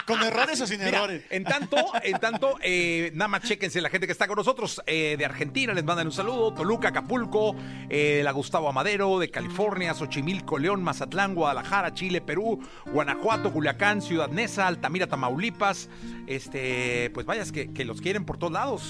¿Con 0.07 0.23
errores 0.23 0.61
o 0.61 0.67
sin 0.67 0.79
Mira, 0.79 0.99
errores? 0.99 1.23
en 1.29 1.43
tanto, 1.43 1.75
en 2.03 2.17
tanto, 2.17 2.57
eh, 2.61 3.11
nada 3.15 3.27
más 3.27 3.43
chéquense 3.43 3.81
la 3.81 3.89
gente 3.89 4.07
que 4.07 4.13
está 4.13 4.27
con 4.27 4.37
nosotros 4.37 4.81
eh, 4.85 5.15
de 5.17 5.25
Argentina, 5.25 5.73
les 5.73 5.83
mandan 5.83 6.07
un 6.07 6.13
saludo, 6.13 6.53
Toluca, 6.53 6.87
Acapulco, 6.87 7.57
eh, 7.89 8.21
la 8.23 8.31
Gustavo 8.31 8.69
Amadero, 8.69 9.19
de 9.19 9.29
California, 9.29 9.93
Xochimilco, 9.93 10.57
León, 10.57 10.81
Mazatlán, 10.81 11.35
Guadalajara, 11.35 11.93
Chile, 11.93 12.21
Perú, 12.21 12.65
Guanajuato, 12.85 13.51
Culiacán, 13.51 14.01
Ciudad 14.01 14.29
Neza, 14.29 14.65
Altamira, 14.65 15.07
Tamaulipas, 15.07 15.89
este, 16.27 17.09
pues 17.13 17.25
vayas 17.25 17.51
que, 17.51 17.73
que 17.73 17.83
los 17.83 17.99
quieren 17.99 18.23
por 18.23 18.37
todos 18.37 18.53
lados. 18.53 18.83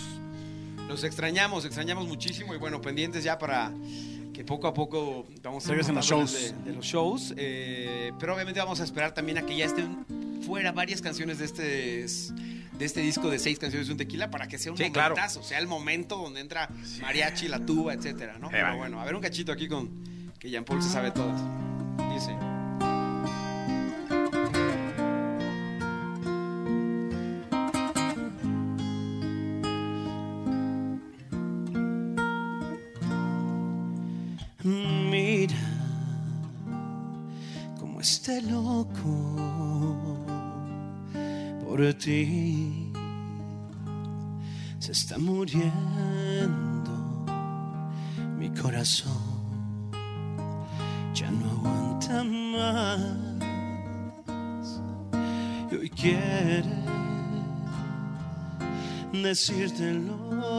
Los 0.88 1.04
extrañamos, 1.04 1.66
extrañamos 1.66 2.08
muchísimo 2.08 2.54
y 2.54 2.58
bueno, 2.60 2.82
pendientes 2.82 3.24
ya 3.24 3.40
para 3.40 3.72
que 4.40 4.46
poco 4.46 4.70
a 4.70 4.74
poco 4.74 5.28
vamos 5.44 5.66
a 5.66 5.70
Regresen 5.72 5.96
los 5.96 6.06
shows. 6.06 6.32
De, 6.64 6.72
de 6.72 6.74
los 6.78 6.86
shows. 6.86 7.34
eh, 7.36 8.14
pero 8.22 8.34
obviamente 8.34 8.62
vamos 8.62 8.80
a 8.80 8.86
esperar 8.86 9.14
también 9.14 9.38
a 9.38 9.42
que 9.46 9.58
ya 9.58 9.66
estén 9.66 10.06
fuera 10.46 10.72
varias 10.72 11.02
canciones 11.02 11.40
de 11.40 11.46
este 11.46 11.64
de 12.78 12.86
este 12.86 13.02
disco 13.02 13.30
de 13.30 13.38
seis 13.38 13.60
canciones 13.60 13.88
de 13.88 13.92
un 13.92 13.98
tequila 13.98 14.32
para 14.32 14.48
que 14.48 14.58
sea 14.58 14.72
un 14.72 14.78
Sí, 14.78 14.90
claro. 14.92 15.14
sea 15.28 15.60
el 15.60 15.68
momento 15.68 16.16
donde 16.16 16.40
entra 16.40 16.70
mariachi, 17.02 17.50
la 17.50 17.66
tuba, 17.66 17.94
etcétera, 17.94 18.40
¿no? 18.40 18.48
Pero 18.50 18.78
bueno, 18.78 19.02
a 19.02 19.04
ver 19.04 19.14
un 19.14 19.22
cachito 19.22 19.52
aquí 19.52 19.68
con 19.68 20.32
que 20.40 20.50
Jean 20.50 20.64
Paul 20.64 20.82
se 20.82 20.88
sabe 20.90 21.12
todas. 21.12 21.38
Dice. 22.14 22.34
Está 38.30 38.42
loco 38.52 39.36
por 41.66 41.94
ti. 41.96 42.92
Se 44.78 44.92
está 44.92 45.18
muriendo 45.18 46.92
mi 48.38 48.50
corazón. 48.50 49.90
Ya 51.14 51.32
no 51.32 51.50
aguanta 51.50 52.24
más. 52.24 53.00
Y 55.72 55.76
hoy 55.76 55.90
quiere 55.90 56.64
decírtelo. 59.12 60.59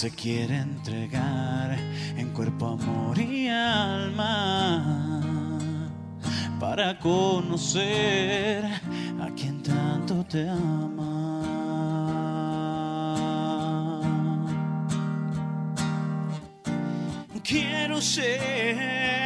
Se 0.00 0.10
quiere 0.10 0.56
entregar 0.56 1.76
en 2.16 2.30
cuerpo, 2.30 2.68
amor 2.68 3.18
y 3.18 3.48
alma 3.48 5.20
para 6.58 6.98
conocer 6.98 8.64
a 8.64 9.28
quien 9.36 9.62
tanto 9.62 10.24
te 10.24 10.48
ama. 10.48 11.42
Quiero 17.44 18.00
ser 18.00 19.19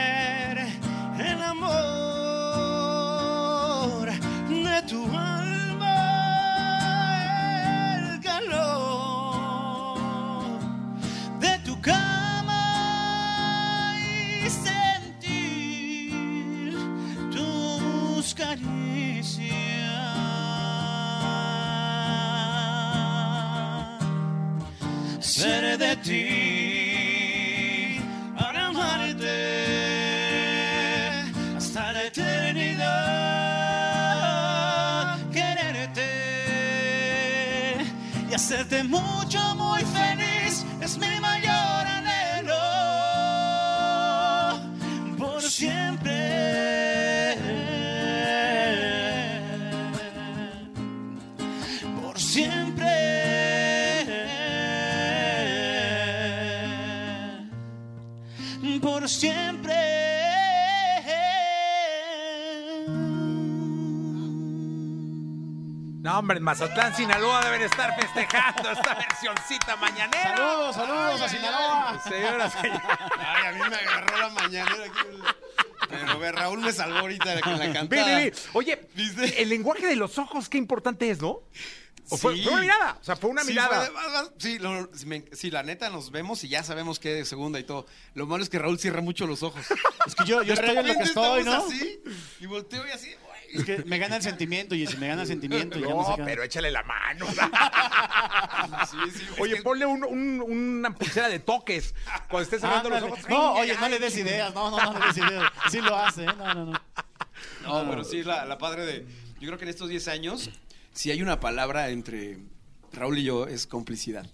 ser 25.45 25.65
de 25.77 25.93
ti, 26.07 28.01
para 28.39 28.61
amarte 28.69 29.37
hasta 31.59 31.93
la 31.93 32.03
eternidad, 32.05 32.85
quererte 35.39 36.09
y 38.31 38.33
hacerte 38.35 38.85
mucho, 38.85 39.41
muy 39.57 39.83
feliz 39.99 40.65
es 40.81 40.97
mi 40.97 41.21
mayor. 41.21 41.54
No, 66.15 66.21
hombre, 66.21 66.39
en 66.39 66.45
Mazatlán, 66.45 66.95
Sinaloa 66.95 67.45
deben 67.45 67.63
estar 67.63 68.01
festejando 68.01 68.71
esta 68.71 68.95
versioncita 68.95 69.75
mañanera. 69.75 70.37
Saludos, 70.37 70.77
saludos 70.77 71.21
a 71.23 71.29
Sinaloa. 71.29 72.03
Señoras, 72.05 72.53
señores. 72.53 72.81
Ay, 73.19 73.47
a 73.47 73.53
mí 73.53 73.59
me 73.69 73.75
agarró 73.77 74.19
la 74.19 74.29
mañanera 74.29 74.85
aquí. 74.85 75.89
Pero 75.91 76.19
ve, 76.21 76.31
Raúl 76.31 76.61
me 76.61 76.71
salvó 76.73 76.99
ahorita 76.99 77.41
con 77.41 77.59
la 77.59 77.73
cantada. 77.73 78.05
ve, 78.07 78.15
ve. 78.31 78.35
Oye, 78.53 78.89
¿Viste? 78.95 79.43
el 79.43 79.49
lenguaje 79.49 79.89
de 79.89 79.97
los 79.97 80.17
ojos, 80.19 80.49
qué 80.49 80.57
importante 80.57 81.11
es, 81.11 81.21
¿no? 81.21 81.41
O 82.11 82.17
fue, 82.17 82.37
Sí. 82.37 82.45
fue 82.45 82.53
una 82.53 82.61
mirada, 82.61 82.99
o 83.01 83.05
sea, 83.05 83.17
fue 83.17 83.31
una 83.31 83.43
Sí, 83.43 83.49
mirada. 83.49 83.91
fue 83.91 84.31
sí, 84.39 84.59
lo- 84.61 84.89
sí, 84.95 85.07
me- 85.07 85.25
sí, 85.33 85.51
la 85.51 85.65
neta 85.65 85.91
nos 85.91 86.13
vemos 86.13 86.45
y 86.45 86.49
ya 86.49 86.63
sabemos 86.63 87.01
qué 87.01 87.09
de 87.13 87.25
segunda 87.25 87.59
y 87.59 87.65
todo. 87.65 87.87
Lo 88.15 88.27
malo 88.29 88.45
es 88.45 88.51
que 88.51 88.61
Raúl 88.61 88.79
cierra 88.79 89.01
mucho 89.01 89.27
los 89.27 89.43
ojos. 89.43 89.65
Es 90.07 90.15
que 90.15 90.25
yo, 90.27 90.43
yo 90.45 90.55
De 90.55 90.61
estoy 90.61 90.77
en 90.77 90.87
lo 90.87 90.95
que 90.95 91.03
estoy, 91.03 91.43
¿no? 91.43 91.55
así, 91.55 92.01
y 92.39 92.47
volteo 92.47 92.87
y 92.87 92.91
así. 92.93 93.11
Es 93.55 93.65
que 93.65 93.85
me 93.85 93.99
gana 93.99 94.17
el 94.17 94.23
sentimiento, 94.23 94.75
y 94.75 94.87
si 94.87 94.97
me 94.97 95.09
gana 95.09 95.23
el 95.23 95.29
sentimiento, 95.29 95.79
ya 95.79 95.89
no, 95.89 96.03
No, 96.03 96.07
sé 96.09 96.15
qué. 96.17 96.23
pero 96.25 96.43
échale 96.43 96.71
la 96.71 96.83
mano. 96.83 97.27
Sí, 98.91 98.97
sí, 99.13 99.25
es 99.35 99.41
Oye, 99.41 99.57
que- 99.57 99.63
ponle 99.63 99.85
un- 99.87 100.05
un- 100.05 100.41
una 100.41 100.95
pulsera 100.95 101.29
de 101.29 101.39
toques 101.39 101.95
cuando 102.29 102.41
estés 102.45 102.61
cerrando 102.61 102.89
los 102.89 102.99
Ándale. 103.03 103.13
ojos. 103.21 103.29
No, 103.29 103.55
Ay, 103.57 103.71
oye, 103.71 103.79
no 103.81 103.89
le 103.89 103.99
des 103.99 104.17
ideas, 104.17 104.55
no, 104.55 104.71
no, 104.71 104.93
no 104.93 104.99
le 104.99 105.07
des 105.07 105.17
ideas. 105.19 105.53
Sí 105.71 105.81
lo 105.81 105.97
hace, 105.97 106.25
¿eh? 106.25 106.31
No, 106.39 106.55
no, 106.55 106.65
no. 106.67 106.81
No, 107.63 107.91
pero 107.91 108.05
sí, 108.05 108.23
la, 108.23 108.45
la 108.45 108.59
padre 108.59 108.85
de. 108.87 109.07
Yo 109.41 109.47
creo 109.49 109.59
que 109.59 109.65
en 109.65 109.71
estos 109.71 109.89
10 109.89 110.09
años, 110.09 110.51
si 110.93 111.11
hay 111.11 111.21
una 111.23 111.41
palabra 111.41 111.91
entre 111.91 112.39
Raúl 112.93 113.19
y 113.19 113.25
yo, 113.25 113.47
es 113.47 113.67
complicidad. 113.67 114.25
Qué 114.25 114.31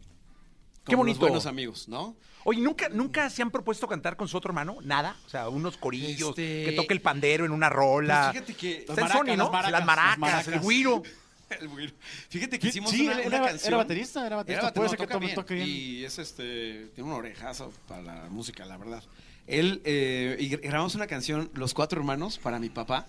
Como 0.93 0.99
los 1.05 1.15
bonito. 1.15 1.21
buenos 1.21 1.47
amigos, 1.47 1.89
¿no? 1.89 2.15
Oye, 2.45 2.61
¿nunca, 2.61 2.89
¿nunca 2.89 3.29
se 3.31 3.43
han 3.43 3.51
propuesto 3.51 3.87
cantar 3.87 4.17
con 4.17 4.27
su 4.29 4.37
otro 4.37 4.51
hermano? 4.51 4.79
¿Nada? 4.83 5.17
O 5.27 5.29
sea, 5.29 5.49
unos 5.49 5.77
corillos, 5.77 6.31
Este- 6.31 6.65
que 6.65 6.73
toque 6.73 6.95
el 6.95 7.01
pandero 7.03 7.45
en 7.45 7.53
una 7.53 7.69
rola. 7.69 8.31
Pues 8.33 8.45
fíjate 8.47 8.55
que- 8.61 8.79
Está 8.79 8.93
Las 8.93 8.99
en 8.99 9.03
maracas, 9.05 9.19
Sony, 9.21 9.37
¿no? 9.37 9.43
las 9.45 9.53
maracas, 9.53 9.73
las 9.73 9.85
maracas, 9.87 10.11
las 10.11 10.19
maracas. 10.19 10.55
el 10.55 10.61
güiro. 10.61 11.03
El 11.61 11.67
güiro. 11.69 11.93
Fíjate 12.29 12.61
que 12.61 12.69
hicimos 12.69 12.93
sí, 12.93 13.03
una, 13.09 13.13
él 13.21 13.27
una 13.27 13.37
era, 13.39 13.47
canción. 13.49 13.69
era 13.69 13.77
baterista, 13.79 14.25
era 14.25 14.37
baterista. 14.37 14.67
Era 14.67 14.73
Puede 14.73 14.87
baterista, 14.87 14.91
ser 14.91 14.99
que 14.99 15.05
toca 15.05 15.15
tome, 15.15 15.27
bien. 15.27 15.35
toque 15.35 15.55
bien. 15.55 15.69
Y 15.69 16.05
es 16.05 16.19
este, 16.21 16.87
tiene 16.95 17.11
un 17.11 17.17
orejazo 17.17 17.73
para 17.89 18.03
la 18.03 18.29
música, 18.31 18.65
la 18.67 18.77
verdad. 18.79 19.03
Él, 19.49 19.83
eh, 19.85 20.37
y 20.39 20.49
grabamos 20.49 20.95
una 20.95 21.09
canción, 21.09 21.51
Los 21.55 21.75
Cuatro 21.75 21.99
Hermanos, 21.99 22.39
para 22.39 22.61
mi 22.61 22.69
papá, 22.69 23.09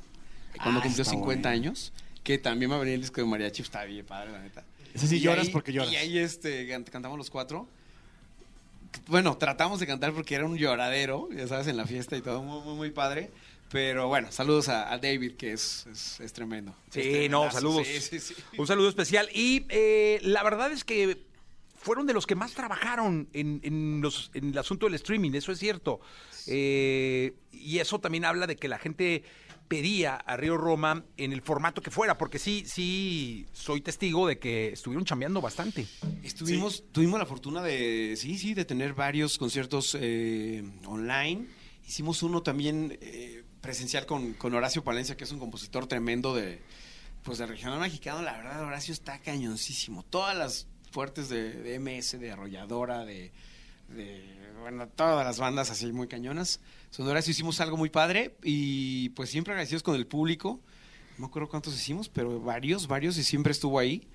cuando 0.59 0.79
Ah, 0.79 0.83
cumplió 0.83 1.03
está 1.03 1.11
50 1.11 1.49
bueno. 1.49 1.61
años, 1.67 1.93
que 2.23 2.39
también 2.39 2.71
va 2.71 2.77
a 2.77 2.79
venir 2.79 2.95
el 2.95 3.01
disco 3.01 3.21
de 3.21 3.27
mariachi, 3.27 3.61
está 3.61 3.83
bien 3.85 4.07
padre, 4.07 4.31
la 4.31 4.39
neta. 4.39 4.65
Ese 4.91 5.07
sí 5.07 5.17
Y 5.17 5.19
lloras 5.19 5.45
ahí- 5.45 5.53
porque 5.53 5.71
lloras. 5.71 5.91
Y 5.93 5.97
ahí 5.97 6.17
este, 6.17 6.67
can- 6.67 6.83
cantamos 6.85 7.19
los 7.19 7.29
cuatro. 7.29 7.69
Bueno, 9.07 9.37
tratamos 9.37 9.79
de 9.79 9.87
cantar 9.87 10.13
porque 10.13 10.35
era 10.35 10.45
un 10.45 10.57
lloradero, 10.57 11.29
ya 11.31 11.47
sabes, 11.47 11.67
en 11.67 11.77
la 11.77 11.85
fiesta 11.85 12.15
y 12.17 12.21
todo, 12.21 12.41
muy, 12.43 12.61
muy, 12.63 12.75
muy 12.75 12.91
padre. 12.91 13.29
Pero 13.71 14.09
bueno, 14.09 14.31
saludos 14.31 14.67
a, 14.67 14.91
a 14.91 14.97
David, 14.97 15.37
que 15.37 15.53
es, 15.53 15.85
es, 15.89 16.19
es 16.19 16.33
tremendo. 16.33 16.75
Sí, 16.91 17.01
Es 17.01 17.31
no, 17.31 17.49
saludos. 17.49 17.87
Sí, 17.87 18.01
sí, 18.01 18.19
sí. 18.19 18.35
Un 18.57 18.67
saludo 18.67 18.89
especial. 18.89 19.29
Y 19.33 19.65
eh, 19.69 20.19
la 20.23 20.43
verdad 20.43 20.71
es 20.73 20.83
que 20.83 21.23
fueron 21.77 22.05
de 22.05 22.13
los 22.13 22.27
que 22.27 22.35
más 22.35 22.53
trabajaron 22.53 23.29
en, 23.33 23.61
en 23.63 24.01
los, 24.01 24.29
en 24.33 24.49
el 24.49 24.57
asunto 24.57 24.87
del 24.87 24.95
streaming, 24.95 25.31
eso 25.33 25.51
es 25.53 25.59
cierto. 25.59 26.01
Eh, 26.47 27.33
y 27.53 27.79
eso 27.79 27.99
también 27.99 28.25
habla 28.25 28.45
de 28.45 28.57
que 28.57 28.67
la 28.67 28.77
gente 28.77 29.23
pedía 29.71 30.15
a 30.17 30.35
Río 30.35 30.57
Roma 30.57 31.05
en 31.15 31.31
el 31.31 31.41
formato 31.41 31.81
que 31.81 31.91
fuera, 31.91 32.17
porque 32.17 32.39
sí, 32.39 32.65
sí, 32.67 33.47
soy 33.53 33.79
testigo 33.79 34.27
de 34.27 34.37
que 34.37 34.73
estuvieron 34.73 35.05
chambeando 35.05 35.39
bastante. 35.39 35.87
Estuvimos, 36.23 36.83
tuvimos 36.91 37.17
la 37.17 37.25
fortuna 37.25 37.63
de, 37.63 38.15
sí, 38.17 38.37
sí, 38.37 38.53
de 38.53 38.65
tener 38.65 38.93
varios 38.93 39.37
conciertos 39.37 39.95
eh, 39.97 40.61
online. 40.85 41.47
Hicimos 41.87 42.21
uno 42.21 42.43
también 42.43 42.97
eh, 42.99 43.45
presencial 43.61 44.05
con, 44.05 44.33
con 44.33 44.53
Horacio 44.53 44.83
Palencia, 44.83 45.15
que 45.15 45.23
es 45.23 45.31
un 45.31 45.39
compositor 45.39 45.87
tremendo 45.87 46.35
de, 46.35 46.61
pues, 47.23 47.37
de 47.37 47.45
regional 47.45 47.79
mexicano. 47.79 48.21
La 48.23 48.33
verdad, 48.33 48.65
Horacio 48.65 48.93
está 48.93 49.19
cañoncísimo. 49.19 50.03
Todas 50.03 50.37
las 50.37 50.67
fuertes 50.91 51.29
de, 51.29 51.53
de 51.53 51.79
MS, 51.79 52.19
de 52.19 52.29
Arrolladora, 52.29 53.05
de, 53.05 53.31
de, 53.95 54.31
bueno, 54.59 54.87
todas 54.87 55.25
las 55.25 55.39
bandas 55.39 55.71
así 55.71 55.91
muy 55.91 56.07
cañonas. 56.07 56.59
Son 56.89 57.05
de 57.05 57.11
Horacio 57.11 57.31
hicimos 57.31 57.59
algo 57.61 57.77
muy 57.77 57.89
padre 57.89 58.35
y 58.43 59.09
pues 59.09 59.29
siempre 59.29 59.53
agradecidos 59.53 59.83
con 59.83 59.95
el 59.95 60.07
público. 60.07 60.59
No 61.17 61.25
me 61.25 61.25
acuerdo 61.27 61.49
cuántos 61.49 61.75
hicimos, 61.75 62.09
pero 62.09 62.39
varios, 62.39 62.87
varios 62.87 63.17
y 63.17 63.23
siempre 63.23 63.51
estuvo 63.51 63.79
ahí 63.79 64.07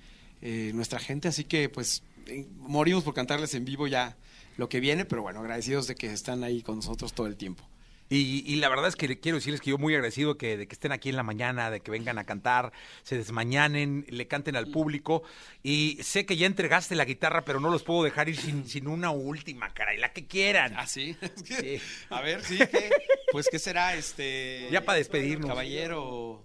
eh, 0.42 0.72
nuestra 0.74 0.98
gente, 0.98 1.28
así 1.28 1.44
que 1.44 1.68
pues 1.68 2.02
eh, 2.26 2.46
morimos 2.58 3.04
por 3.04 3.14
cantarles 3.14 3.54
en 3.54 3.64
vivo 3.64 3.86
ya 3.86 4.16
lo 4.56 4.68
que 4.68 4.80
viene, 4.80 5.04
pero 5.04 5.22
bueno, 5.22 5.40
agradecidos 5.40 5.86
de 5.86 5.94
que 5.94 6.12
están 6.12 6.44
ahí 6.44 6.62
con 6.62 6.76
nosotros 6.76 7.12
todo 7.12 7.26
el 7.26 7.36
tiempo. 7.36 7.64
Y, 8.08 8.44
y 8.46 8.56
la 8.56 8.68
verdad 8.68 8.86
es 8.86 8.94
que 8.94 9.18
quiero 9.18 9.36
decirles 9.38 9.60
que 9.60 9.70
yo 9.70 9.78
muy 9.78 9.92
agradecido 9.94 10.38
que, 10.38 10.56
de 10.56 10.68
que 10.68 10.74
estén 10.74 10.92
aquí 10.92 11.08
en 11.08 11.16
la 11.16 11.24
mañana, 11.24 11.70
de 11.72 11.80
que 11.80 11.90
vengan 11.90 12.18
a 12.18 12.24
cantar, 12.24 12.72
se 13.02 13.16
desmañanen, 13.16 14.06
le 14.08 14.28
canten 14.28 14.54
al 14.54 14.68
público. 14.70 15.24
Y 15.64 15.98
sé 16.02 16.24
que 16.24 16.36
ya 16.36 16.46
entregaste 16.46 16.94
la 16.94 17.04
guitarra, 17.04 17.44
pero 17.44 17.58
no 17.58 17.68
los 17.68 17.82
puedo 17.82 18.04
dejar 18.04 18.28
ir 18.28 18.36
sin, 18.36 18.68
sin 18.68 18.86
una 18.86 19.10
última, 19.10 19.74
caray, 19.74 19.98
la 19.98 20.12
que 20.12 20.26
quieran. 20.26 20.74
¿Ah, 20.76 20.86
sí? 20.86 21.16
Sí. 21.44 21.80
A 22.10 22.20
ver, 22.20 22.44
sí, 22.44 22.58
¿qué? 22.58 22.90
Pues, 23.32 23.48
¿qué 23.50 23.58
será 23.58 23.96
este? 23.96 24.68
Ya 24.70 24.84
para 24.84 24.98
despedirnos. 24.98 25.48
Caballero. 25.48 26.44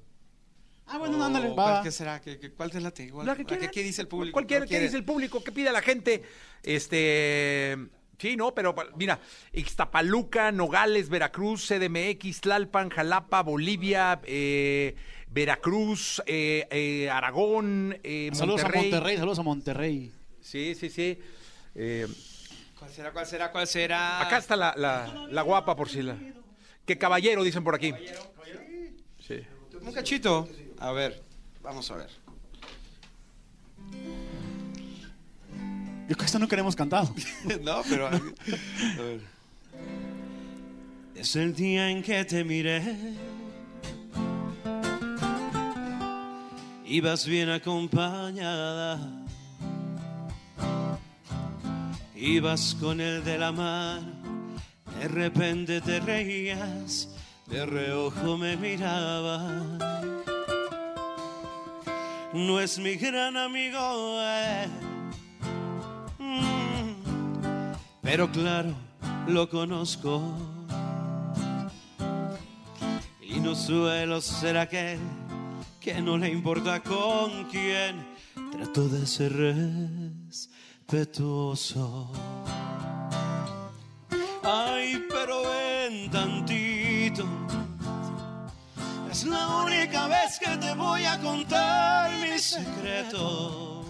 Ah, 0.87 0.97
bueno, 0.97 1.23
ándale, 1.23 1.49
va. 1.49 1.53
¿cuál- 1.53 1.83
¿Qué 1.83 1.91
será? 1.91 2.19
¿Qué, 2.21 2.37
qué- 2.39 2.51
cuál 2.51 2.69
es 2.73 2.81
la 2.81 2.91
te- 2.91 3.03
igual? 3.03 3.25
La 3.27 3.35
que 3.35 3.45
¿Qué, 3.45 3.83
dice 3.83 4.01
el 4.01 4.07
público? 4.07 4.33
Cualquiera, 4.33 4.61
¿Cuál 4.61 4.67
¿qué 4.67 4.73
quiere? 4.73 4.85
dice 4.85 4.97
el 4.97 5.05
público? 5.05 5.43
¿Qué 5.43 5.51
pide 5.51 5.71
la 5.71 5.81
gente? 5.81 6.23
Este. 6.63 7.77
Sí, 8.21 8.37
no, 8.37 8.53
pero 8.53 8.75
mira, 8.97 9.19
Ixtapaluca, 9.51 10.51
Nogales, 10.51 11.09
Veracruz, 11.09 11.65
CDMX, 11.67 12.41
Tlalpan, 12.41 12.89
Jalapa, 12.91 13.41
Bolivia, 13.41 14.21
eh, 14.25 14.95
Veracruz, 15.27 16.21
eh, 16.27 16.67
eh, 16.69 17.09
Aragón, 17.09 17.97
eh, 18.03 18.29
Saludos 18.33 18.61
Monterrey. 18.61 18.79
a 18.79 18.91
Monterrey, 18.91 19.17
saludos 19.17 19.39
a 19.39 19.41
Monterrey. 19.41 20.11
Sí, 20.39 20.75
sí, 20.75 20.89
sí. 20.91 21.17
Eh, 21.73 22.05
¿Cuál 22.77 22.91
será? 22.91 23.11
¿Cuál 23.11 23.25
será? 23.25 23.51
¿Cuál 23.51 23.65
será? 23.67 24.21
acá 24.21 24.37
está 24.37 24.55
la, 24.55 24.73
la- 24.77 25.27
la 25.31 25.41
guapa, 25.41 25.75
por 25.75 25.89
si 25.89 26.03
la. 26.03 26.15
Que 26.85 26.97
caballero, 26.99 27.43
dicen 27.43 27.63
por 27.63 27.73
aquí. 27.73 27.91
Sí. 29.19 29.39
Un 29.81 29.93
cachito. 29.93 30.47
A 30.77 30.91
ver, 30.91 31.23
vamos 31.63 31.89
a 31.89 31.95
ver. 31.95 32.09
Yo 36.11 36.17
creo 36.17 36.25
que 36.25 36.25
esta 36.25 36.39
nunca 36.39 36.57
la 36.57 36.59
hemos 36.59 36.75
cantado. 36.75 37.15
no, 37.63 37.83
pero. 37.89 38.07
A 38.07 38.11
ver. 38.11 39.21
Desde 41.13 41.41
el 41.41 41.55
día 41.55 41.89
en 41.89 42.03
que 42.03 42.25
te 42.25 42.43
miré, 42.43 42.81
ibas 46.85 47.25
bien 47.25 47.49
acompañada. 47.49 48.99
Ibas 52.13 52.75
con 52.77 52.99
el 52.99 53.23
de 53.23 53.37
la 53.37 53.53
mano, 53.53 54.11
de 54.99 55.07
repente 55.07 55.79
te 55.79 56.01
reías, 56.01 57.07
de 57.47 57.65
reojo 57.65 58.37
me 58.37 58.57
miraba. 58.57 59.63
No 62.33 62.59
es 62.59 62.77
mi 62.79 62.95
gran 62.95 63.37
amigo, 63.37 64.19
eh. 64.19 64.90
Pero 68.11 68.29
claro, 68.29 68.75
lo 69.25 69.49
conozco. 69.49 70.21
Y 73.21 73.39
no 73.39 73.55
suelo 73.55 74.19
ser 74.19 74.57
aquel 74.57 74.99
que 75.79 76.01
no 76.01 76.17
le 76.17 76.27
importa 76.27 76.81
con 76.81 77.45
quién. 77.45 78.05
Trato 78.51 78.89
de 78.89 79.07
ser 79.07 79.31
respetuoso. 80.89 82.11
Ay, 84.43 85.01
pero 85.09 85.43
ven 85.43 86.11
tantito. 86.11 87.23
Es 89.09 89.23
la 89.23 89.47
única 89.63 90.09
vez 90.09 90.37
que 90.37 90.57
te 90.57 90.73
voy 90.75 91.05
a 91.05 91.17
contar 91.21 92.11
mi 92.19 92.37
secreto. 92.37 93.80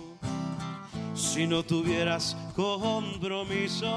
Si 1.33 1.47
no 1.47 1.63
tuvieras 1.63 2.35
compromiso, 2.57 3.87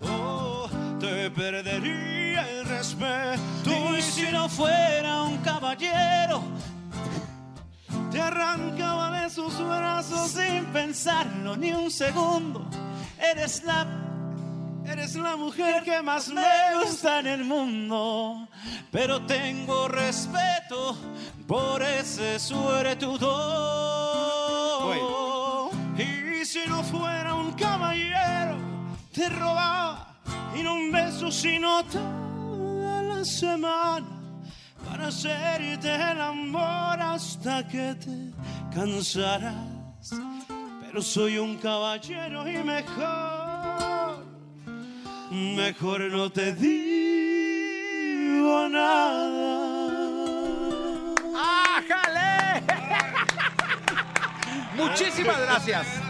oh, 0.00 0.68
te 0.98 1.30
perdería 1.30 2.50
el 2.50 2.64
respeto. 2.64 3.96
Y 3.96 4.02
si 4.02 4.32
no 4.32 4.48
fuera 4.48 5.22
un 5.22 5.36
caballero, 5.38 6.42
te 8.10 8.20
arrancaba 8.20 9.22
de 9.22 9.30
sus 9.30 9.56
brazos 9.56 10.32
sin 10.32 10.64
pensarlo 10.72 11.56
ni 11.56 11.72
un 11.72 11.88
segundo. 11.92 12.66
Eres 13.16 13.62
la, 13.62 13.86
eres 14.84 15.14
la 15.14 15.36
mujer 15.36 15.84
que 15.84 16.02
más 16.02 16.28
me 16.28 16.74
gusta 16.82 17.20
en 17.20 17.28
el 17.28 17.44
mundo. 17.44 18.48
Pero 18.90 19.24
tengo 19.26 19.86
respeto 19.86 20.96
por 21.46 21.80
ese 21.84 22.40
suertudo. 22.40 24.03
Si 26.54 26.62
no 26.68 26.84
fuera 26.84 27.34
un 27.34 27.50
caballero, 27.54 28.56
te 29.12 29.28
robaba 29.28 30.20
y 30.54 30.64
un 30.64 30.92
beso 30.92 31.32
sino 31.32 31.82
toda 31.86 33.02
la 33.02 33.24
semana 33.24 34.06
para 34.88 35.08
hacerte 35.08 35.92
el 35.92 36.20
amor 36.20 37.00
hasta 37.00 37.66
que 37.66 37.96
te 37.96 38.30
cansarás. 38.72 40.14
Pero 40.80 41.02
soy 41.02 41.38
un 41.38 41.56
caballero 41.56 42.48
y 42.48 42.58
mejor, 42.58 44.24
mejor 45.32 46.02
no 46.02 46.30
te 46.30 46.54
digo 46.54 47.48
nada. 48.68 49.58
¡Ájale! 51.34 52.62
Muchísimas 54.76 55.40
gracias. 55.40 56.03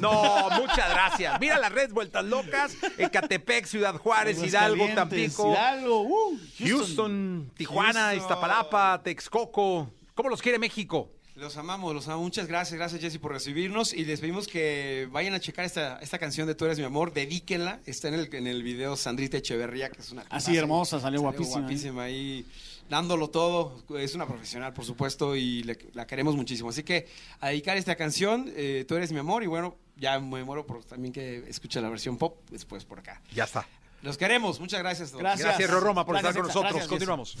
No, 0.00 0.48
muchas 0.60 0.90
gracias. 0.90 1.38
Mira 1.40 1.58
las 1.58 1.72
redes 1.72 1.92
vueltas 1.92 2.24
locas. 2.24 2.76
Ecatepec, 2.98 3.66
Ciudad 3.66 3.96
Juárez, 3.96 4.42
Hidalgo, 4.42 4.88
Tampico, 4.94 5.52
Hidalgo, 5.52 6.00
uh, 6.02 6.38
Houston, 6.58 7.50
Tijuana, 7.56 8.10
Houston. 8.10 8.18
Iztapalapa, 8.18 9.02
Texcoco. 9.02 9.90
¿Cómo 10.14 10.28
los 10.28 10.42
quiere 10.42 10.58
México? 10.58 11.10
Los 11.36 11.56
amamos, 11.56 11.94
los 11.94 12.06
amamos. 12.06 12.24
Muchas 12.24 12.46
gracias, 12.48 12.76
gracias 12.76 13.00
Jesse 13.00 13.18
por 13.18 13.32
recibirnos 13.32 13.94
y 13.94 14.04
les 14.04 14.20
pedimos 14.20 14.46
que 14.46 15.08
vayan 15.10 15.32
a 15.32 15.40
checar 15.40 15.64
esta, 15.64 15.98
esta 16.00 16.18
canción 16.18 16.46
de 16.46 16.54
Tú 16.54 16.66
eres 16.66 16.78
mi 16.78 16.84
amor, 16.84 17.14
dedíquenla. 17.14 17.80
Está 17.86 18.08
en 18.08 18.14
el, 18.14 18.34
en 18.34 18.46
el 18.46 18.62
video 18.62 18.94
Sandrita 18.96 19.38
Echeverría, 19.38 19.88
que 19.88 20.02
es 20.02 20.10
una... 20.12 20.22
Así, 20.28 20.54
hermosa, 20.56 21.00
salió 21.00 21.20
guapísima, 21.22 21.56
¿eh? 21.56 21.60
guapísima 21.62 22.02
ahí, 22.02 22.44
dándolo 22.90 23.30
todo. 23.30 23.82
Es 23.98 24.14
una 24.14 24.26
profesional, 24.26 24.74
por 24.74 24.84
supuesto, 24.84 25.34
y 25.34 25.62
le- 25.62 25.78
la 25.94 26.06
queremos 26.06 26.36
muchísimo. 26.36 26.68
Así 26.68 26.82
que 26.82 27.08
a 27.40 27.48
dedicar 27.48 27.78
esta 27.78 27.94
canción, 27.96 28.52
eh, 28.54 28.84
Tú 28.86 28.96
eres 28.96 29.10
mi 29.10 29.18
amor, 29.20 29.42
y 29.42 29.46
bueno, 29.46 29.76
ya 30.00 30.18
me 30.18 30.42
muero 30.42 30.66
por 30.66 30.82
también 30.84 31.12
que 31.12 31.44
escuche 31.46 31.80
la 31.80 31.88
versión 31.88 32.16
pop 32.16 32.40
después 32.50 32.84
por 32.84 32.98
acá. 32.98 33.22
Ya 33.32 33.44
está. 33.44 33.66
Los 34.02 34.16
queremos, 34.16 34.58
muchas 34.58 34.80
gracias. 34.80 35.10
a 35.10 35.12
todos. 35.12 35.22
Gracias. 35.22 35.46
Gracias, 35.46 35.70
Roroma, 35.70 36.06
por 36.06 36.14
Gracias, 36.14 36.30
estar 36.30 36.42
con 36.42 36.48
nosotros. 36.48 36.72
Gracias, 36.72 36.88
Continuamos. 36.88 37.36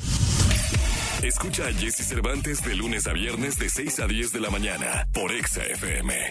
Escucha 1.22 1.66
a 1.66 1.72
Jesse 1.72 2.06
Cervantes 2.06 2.62
de 2.62 2.74
lunes 2.74 3.06
a 3.06 3.12
viernes 3.12 3.58
de 3.58 3.68
6 3.68 4.00
a 4.00 4.06
10 4.06 4.32
de 4.32 4.40
la 4.40 4.50
mañana 4.50 5.08
por 5.12 5.32
Exa 5.32 5.64
FM. 5.64 6.30